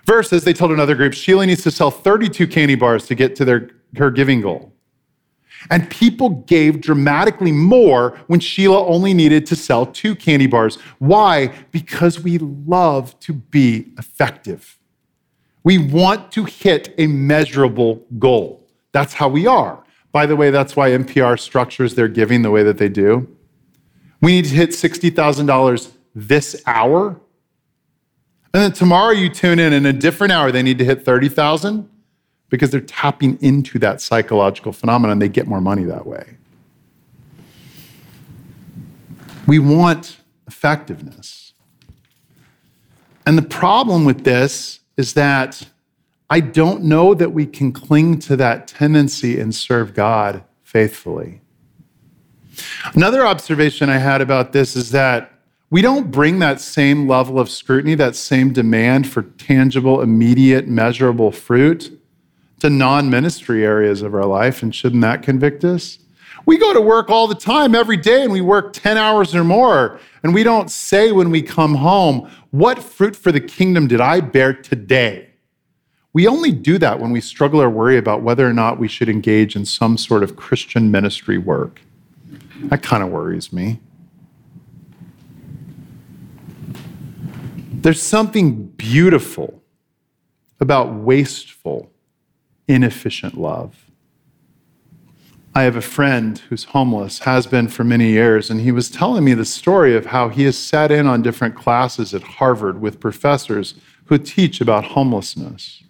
Versus, 0.06 0.42
they 0.42 0.52
told 0.52 0.72
another 0.72 0.96
group, 0.96 1.14
Sheila 1.14 1.46
needs 1.46 1.62
to 1.62 1.70
sell 1.70 1.92
32 1.92 2.48
candy 2.48 2.74
bars 2.74 3.06
to 3.06 3.14
get 3.14 3.36
to 3.36 3.44
their, 3.44 3.70
her 3.96 4.10
giving 4.10 4.40
goal. 4.40 4.72
And 5.70 5.88
people 5.88 6.30
gave 6.30 6.80
dramatically 6.80 7.52
more 7.52 8.18
when 8.26 8.40
Sheila 8.40 8.84
only 8.88 9.14
needed 9.14 9.46
to 9.46 9.54
sell 9.54 9.86
two 9.86 10.16
candy 10.16 10.48
bars. 10.48 10.78
Why? 10.98 11.54
Because 11.70 12.18
we 12.18 12.38
love 12.38 13.16
to 13.20 13.32
be 13.32 13.92
effective. 13.96 14.80
We 15.64 15.78
want 15.78 16.32
to 16.32 16.44
hit 16.44 16.94
a 16.98 17.06
measurable 17.06 18.04
goal. 18.18 18.66
That's 18.92 19.14
how 19.14 19.28
we 19.28 19.46
are. 19.46 19.82
By 20.10 20.26
the 20.26 20.36
way, 20.36 20.50
that's 20.50 20.76
why 20.76 20.90
NPR 20.90 21.38
structures 21.38 21.94
their 21.94 22.08
giving 22.08 22.42
the 22.42 22.50
way 22.50 22.62
that 22.62 22.78
they 22.78 22.88
do. 22.88 23.34
We 24.20 24.32
need 24.32 24.44
to 24.46 24.54
hit 24.54 24.70
$60,000 24.70 25.92
this 26.14 26.62
hour. 26.66 27.20
And 28.54 28.62
then 28.62 28.72
tomorrow 28.72 29.12
you 29.12 29.30
tune 29.30 29.58
in, 29.58 29.72
in 29.72 29.86
a 29.86 29.92
different 29.92 30.32
hour, 30.32 30.52
they 30.52 30.62
need 30.62 30.78
to 30.78 30.84
hit 30.84 31.04
30,000 31.04 31.88
because 32.50 32.70
they're 32.70 32.80
tapping 32.80 33.38
into 33.40 33.78
that 33.78 34.02
psychological 34.02 34.72
phenomenon. 34.72 35.18
They 35.18 35.30
get 35.30 35.46
more 35.46 35.60
money 35.60 35.84
that 35.84 36.06
way. 36.06 36.36
We 39.46 39.58
want 39.58 40.18
effectiveness. 40.46 41.54
And 43.26 43.38
the 43.38 43.42
problem 43.42 44.04
with 44.04 44.24
this 44.24 44.80
is 44.96 45.14
that 45.14 45.68
I 46.30 46.40
don't 46.40 46.84
know 46.84 47.14
that 47.14 47.32
we 47.32 47.46
can 47.46 47.72
cling 47.72 48.18
to 48.20 48.36
that 48.36 48.66
tendency 48.66 49.38
and 49.38 49.54
serve 49.54 49.94
God 49.94 50.42
faithfully. 50.62 51.40
Another 52.94 53.26
observation 53.26 53.90
I 53.90 53.98
had 53.98 54.20
about 54.20 54.52
this 54.52 54.76
is 54.76 54.90
that 54.90 55.30
we 55.70 55.80
don't 55.80 56.10
bring 56.10 56.38
that 56.38 56.60
same 56.60 57.08
level 57.08 57.38
of 57.38 57.48
scrutiny, 57.48 57.94
that 57.94 58.14
same 58.14 58.52
demand 58.52 59.08
for 59.08 59.22
tangible, 59.22 60.02
immediate, 60.02 60.68
measurable 60.68 61.32
fruit 61.32 61.98
to 62.60 62.68
non 62.70 63.10
ministry 63.10 63.64
areas 63.64 64.02
of 64.02 64.14
our 64.14 64.26
life. 64.26 64.62
And 64.62 64.74
shouldn't 64.74 65.02
that 65.02 65.22
convict 65.22 65.64
us? 65.64 65.98
We 66.46 66.58
go 66.58 66.72
to 66.72 66.80
work 66.80 67.10
all 67.10 67.26
the 67.26 67.34
time, 67.34 67.74
every 67.74 67.96
day, 67.96 68.22
and 68.22 68.32
we 68.32 68.40
work 68.40 68.72
10 68.72 68.96
hours 68.96 69.34
or 69.34 69.44
more. 69.44 70.00
And 70.22 70.34
we 70.34 70.42
don't 70.42 70.70
say 70.70 71.12
when 71.12 71.30
we 71.30 71.42
come 71.42 71.74
home, 71.74 72.30
What 72.50 72.82
fruit 72.82 73.16
for 73.16 73.32
the 73.32 73.40
kingdom 73.40 73.86
did 73.86 74.00
I 74.00 74.20
bear 74.20 74.52
today? 74.52 75.30
We 76.12 76.26
only 76.26 76.52
do 76.52 76.76
that 76.78 77.00
when 77.00 77.10
we 77.10 77.20
struggle 77.20 77.62
or 77.62 77.70
worry 77.70 77.96
about 77.96 78.22
whether 78.22 78.46
or 78.46 78.52
not 78.52 78.78
we 78.78 78.88
should 78.88 79.08
engage 79.08 79.56
in 79.56 79.64
some 79.64 79.96
sort 79.96 80.22
of 80.22 80.36
Christian 80.36 80.90
ministry 80.90 81.38
work. 81.38 81.80
That 82.64 82.82
kind 82.82 83.02
of 83.02 83.08
worries 83.08 83.52
me. 83.52 83.80
There's 87.72 88.02
something 88.02 88.66
beautiful 88.66 89.62
about 90.60 90.94
wasteful, 90.94 91.90
inefficient 92.68 93.36
love. 93.36 93.90
I 95.54 95.64
have 95.64 95.76
a 95.76 95.82
friend 95.82 96.38
who's 96.38 96.64
homeless, 96.64 97.20
has 97.20 97.46
been 97.46 97.68
for 97.68 97.84
many 97.84 98.08
years, 98.08 98.48
and 98.48 98.62
he 98.62 98.72
was 98.72 98.88
telling 98.88 99.22
me 99.22 99.34
the 99.34 99.44
story 99.44 99.94
of 99.94 100.06
how 100.06 100.30
he 100.30 100.44
has 100.44 100.56
sat 100.56 100.90
in 100.90 101.06
on 101.06 101.20
different 101.20 101.54
classes 101.54 102.14
at 102.14 102.22
Harvard 102.22 102.80
with 102.80 103.00
professors 103.00 103.74
who 104.06 104.16
teach 104.16 104.62
about 104.62 104.84
homelessness. 104.84 105.82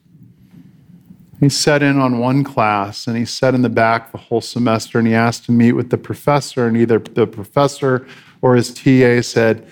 He 1.38 1.48
sat 1.48 1.80
in 1.80 2.00
on 2.00 2.18
one 2.18 2.42
class 2.42 3.06
and 3.06 3.16
he 3.16 3.24
sat 3.24 3.54
in 3.54 3.62
the 3.62 3.68
back 3.68 4.10
the 4.10 4.18
whole 4.18 4.40
semester 4.40 4.98
and 4.98 5.06
he 5.06 5.14
asked 5.14 5.44
to 5.44 5.52
meet 5.52 5.72
with 5.72 5.90
the 5.90 5.98
professor, 5.98 6.66
and 6.66 6.76
either 6.76 6.98
the 6.98 7.28
professor 7.28 8.04
or 8.40 8.56
his 8.56 8.74
TA 8.74 9.22
said, 9.22 9.64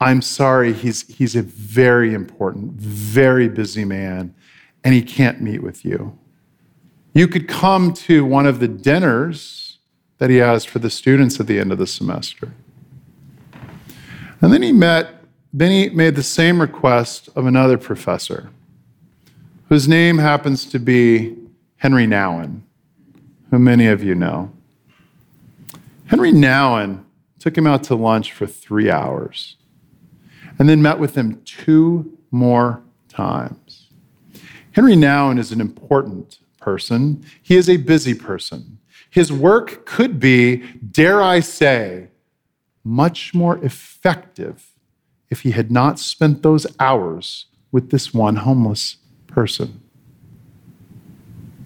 I'm 0.00 0.22
sorry, 0.22 0.72
he's, 0.72 1.02
he's 1.12 1.34
a 1.34 1.42
very 1.42 2.14
important, 2.14 2.74
very 2.74 3.48
busy 3.48 3.84
man, 3.84 4.36
and 4.84 4.94
he 4.94 5.02
can't 5.02 5.40
meet 5.40 5.64
with 5.64 5.84
you. 5.84 6.16
You 7.14 7.28
could 7.28 7.46
come 7.46 7.92
to 7.94 8.24
one 8.24 8.46
of 8.46 8.58
the 8.58 8.68
dinners 8.68 9.78
that 10.18 10.30
he 10.30 10.36
has 10.36 10.64
for 10.64 10.78
the 10.78 10.88
students 10.88 11.38
at 11.40 11.46
the 11.46 11.58
end 11.58 11.72
of 11.72 11.78
the 11.78 11.86
semester. 11.86 12.52
And 14.40 14.52
then 14.52 14.62
he 14.62 14.72
met, 14.72 15.22
then 15.52 15.70
he 15.70 15.90
made 15.90 16.16
the 16.16 16.22
same 16.22 16.60
request 16.60 17.28
of 17.36 17.46
another 17.46 17.76
professor, 17.76 18.50
whose 19.68 19.86
name 19.86 20.18
happens 20.18 20.64
to 20.66 20.78
be 20.78 21.36
Henri 21.78 22.06
Nouwen, 22.06 22.62
who 23.50 23.58
many 23.58 23.86
of 23.88 24.02
you 24.02 24.14
know. 24.14 24.50
Henri 26.06 26.32
Nouwen 26.32 27.04
took 27.38 27.58
him 27.58 27.66
out 27.66 27.82
to 27.84 27.94
lunch 27.94 28.32
for 28.32 28.46
three 28.46 28.90
hours 28.90 29.56
and 30.58 30.68
then 30.68 30.80
met 30.80 30.98
with 30.98 31.14
him 31.16 31.42
two 31.44 32.16
more 32.30 32.82
times. 33.08 33.88
Henri 34.72 34.94
Nouwen 34.94 35.38
is 35.38 35.52
an 35.52 35.60
important 35.60 36.38
person. 36.62 37.24
He 37.42 37.56
is 37.56 37.68
a 37.68 37.76
busy 37.76 38.14
person. 38.14 38.78
His 39.10 39.32
work 39.32 39.84
could 39.84 40.18
be, 40.18 40.62
dare 40.90 41.20
I 41.20 41.40
say, 41.40 42.08
much 42.84 43.34
more 43.34 43.62
effective 43.64 44.72
if 45.28 45.40
he 45.40 45.50
had 45.50 45.70
not 45.70 45.98
spent 45.98 46.42
those 46.42 46.66
hours 46.78 47.46
with 47.70 47.90
this 47.90 48.14
one 48.14 48.36
homeless 48.36 48.96
person. 49.26 49.80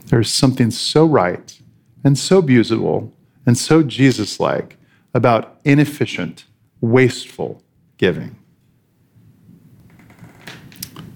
There's 0.07 0.33
something 0.33 0.71
so 0.71 1.05
right 1.05 1.61
and 2.05 2.17
so 2.19 2.43
beautiful 2.43 3.13
and 3.45 3.57
so 3.57 3.83
Jesus 3.83 4.39
like 4.39 4.77
about 5.15 5.61
inefficient, 5.65 6.45
wasteful 6.81 7.63
giving. 7.97 8.37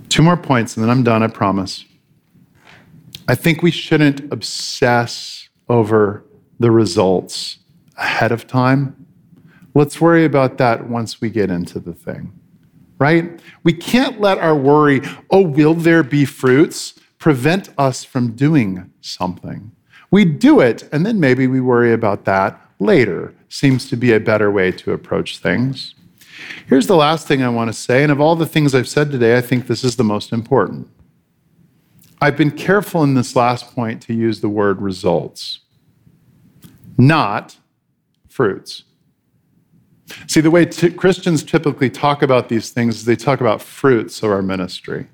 Two 0.09 0.23
more 0.23 0.37
points, 0.37 0.77
and 0.77 0.83
then 0.83 0.91
I'm 0.91 1.05
done, 1.05 1.23
I 1.23 1.29
promise. 1.29 1.85
I 3.31 3.37
think 3.37 3.63
we 3.63 3.71
shouldn't 3.71 4.33
obsess 4.33 5.49
over 5.69 6.25
the 6.59 6.73
results 6.73 7.59
ahead 7.97 8.33
of 8.33 8.49
time. 8.49 9.07
Let's 9.73 10.01
worry 10.01 10.25
about 10.25 10.59
that 10.59 10.89
once 10.89 11.21
we 11.21 11.31
get 11.31 11.49
into 11.49 11.79
the 11.79 11.93
thing, 11.93 12.33
right? 12.99 13.41
We 13.63 13.73
can't 13.73 14.21
let 14.21 14.39
our 14.39 14.57
worry, 14.57 15.03
oh, 15.31 15.43
will 15.43 15.75
there 15.75 16.03
be 16.03 16.25
fruits, 16.25 16.95
prevent 17.19 17.69
us 17.79 18.03
from 18.03 18.33
doing 18.33 18.93
something. 19.01 19.71
We 20.11 20.25
do 20.25 20.59
it, 20.59 20.89
and 20.91 21.07
then 21.07 21.21
maybe 21.21 21.47
we 21.47 21.61
worry 21.61 21.93
about 21.93 22.25
that 22.25 22.61
later. 22.81 23.33
Seems 23.49 23.89
to 23.91 23.97
be 23.97 24.13
a 24.13 24.19
better 24.19 24.51
way 24.51 24.73
to 24.73 24.91
approach 24.91 25.39
things. 25.39 25.95
Here's 26.67 26.89
the 26.89 26.97
last 26.97 27.29
thing 27.29 27.45
I 27.45 27.49
want 27.49 27.69
to 27.69 27.75
say, 27.75 28.03
and 28.03 28.11
of 28.11 28.21
all 28.21 28.35
the 28.35 28.45
things 28.45 28.75
I've 28.75 28.89
said 28.89 29.13
today, 29.13 29.39
I 29.39 29.41
think 29.41 29.69
this 29.69 29.85
is 29.85 29.95
the 29.95 30.03
most 30.03 30.33
important. 30.33 30.89
I've 32.21 32.37
been 32.37 32.51
careful 32.51 33.03
in 33.03 33.15
this 33.15 33.35
last 33.35 33.75
point 33.75 34.03
to 34.03 34.15
use 34.15 34.41
the 34.41 34.49
word 34.49 34.83
results, 34.83 35.61
not 36.99 37.57
fruits. 38.29 38.85
See, 40.27 40.41
the 40.41 40.51
way 40.51 40.67
t- 40.67 40.91
Christians 40.91 41.43
typically 41.43 41.89
talk 41.89 42.23
about 42.23 42.49
these 42.49 42.71
things 42.71 42.97
is 42.97 43.05
they 43.05 43.17
talk 43.17 43.41
about 43.41 43.63
fruits 43.63 44.23
of 44.23 44.31
our 44.31 44.43
ministry. 44.43 45.09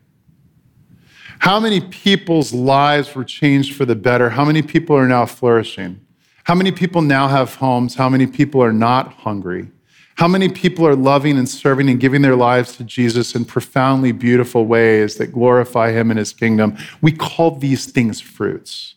How 1.39 1.61
many 1.61 1.81
people's 1.81 2.53
lives 2.53 3.15
were 3.15 3.25
changed 3.25 3.77
for 3.77 3.85
the 3.85 3.95
better? 3.95 4.31
How 4.31 4.45
many 4.45 4.63
people 4.63 4.97
are 4.97 5.07
now 5.07 5.27
flourishing? 5.27 6.01
How 6.45 6.55
many 6.55 6.73
people 6.73 7.03
now 7.03 7.29
have 7.29 7.55
homes? 7.57 7.95
How 7.95 8.09
many 8.09 8.27
people 8.27 8.63
are 8.63 8.73
not 8.73 9.13
hungry? 9.13 9.69
How 10.17 10.27
many 10.27 10.49
people 10.49 10.87
are 10.87 10.97
loving 10.97 11.37
and 11.37 11.47
serving 11.47 11.91
and 11.91 12.01
giving 12.01 12.23
their 12.23 12.37
lives 12.37 12.77
to 12.77 12.85
Jesus 12.85 13.35
in 13.35 13.45
profoundly 13.45 14.13
beautiful 14.13 14.65
ways 14.65 15.17
that 15.17 15.27
glorify 15.27 15.93
him 15.93 16.11
and 16.11 16.19
his 16.19 16.33
kingdom? 16.33 16.77
We 17.03 17.13
call 17.13 17.57
these 17.57 17.87
things 17.87 18.19
fruits. 18.21 18.95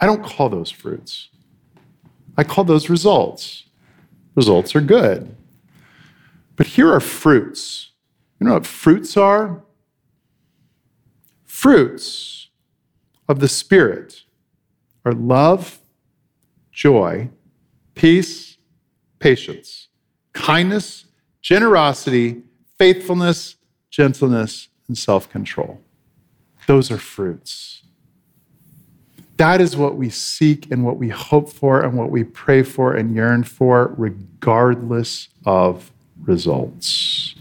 I 0.00 0.06
don't 0.06 0.22
call 0.22 0.48
those 0.48 0.70
fruits. 0.70 1.28
I 2.36 2.44
call 2.44 2.62
those 2.62 2.88
results. 2.88 3.64
Results 4.36 4.76
are 4.76 4.80
good. 4.80 5.34
But 6.54 6.68
here 6.68 6.92
are 6.92 7.00
fruits. 7.00 7.90
You 8.38 8.46
know 8.46 8.54
what 8.54 8.66
fruits 8.66 9.16
are? 9.16 9.64
Fruits 11.46 12.48
of 13.28 13.40
the 13.40 13.48
Spirit 13.48 14.22
are 15.04 15.12
love, 15.12 15.80
joy, 16.70 17.30
peace, 17.94 18.53
patience, 19.24 19.88
kindness, 20.34 21.06
generosity, 21.40 22.42
faithfulness, 22.76 23.56
gentleness, 23.90 24.68
and 24.86 24.98
self 24.98 25.30
control. 25.30 25.80
Those 26.66 26.90
are 26.90 26.98
fruits. 26.98 27.84
That 29.38 29.62
is 29.62 29.78
what 29.78 29.96
we 29.96 30.10
seek 30.10 30.70
and 30.70 30.84
what 30.84 30.98
we 30.98 31.08
hope 31.08 31.48
for 31.48 31.80
and 31.80 31.96
what 31.96 32.10
we 32.10 32.22
pray 32.22 32.62
for 32.62 32.94
and 32.94 33.14
yearn 33.14 33.44
for, 33.44 33.94
regardless 33.96 35.28
of 35.46 35.90
results. 36.22 37.34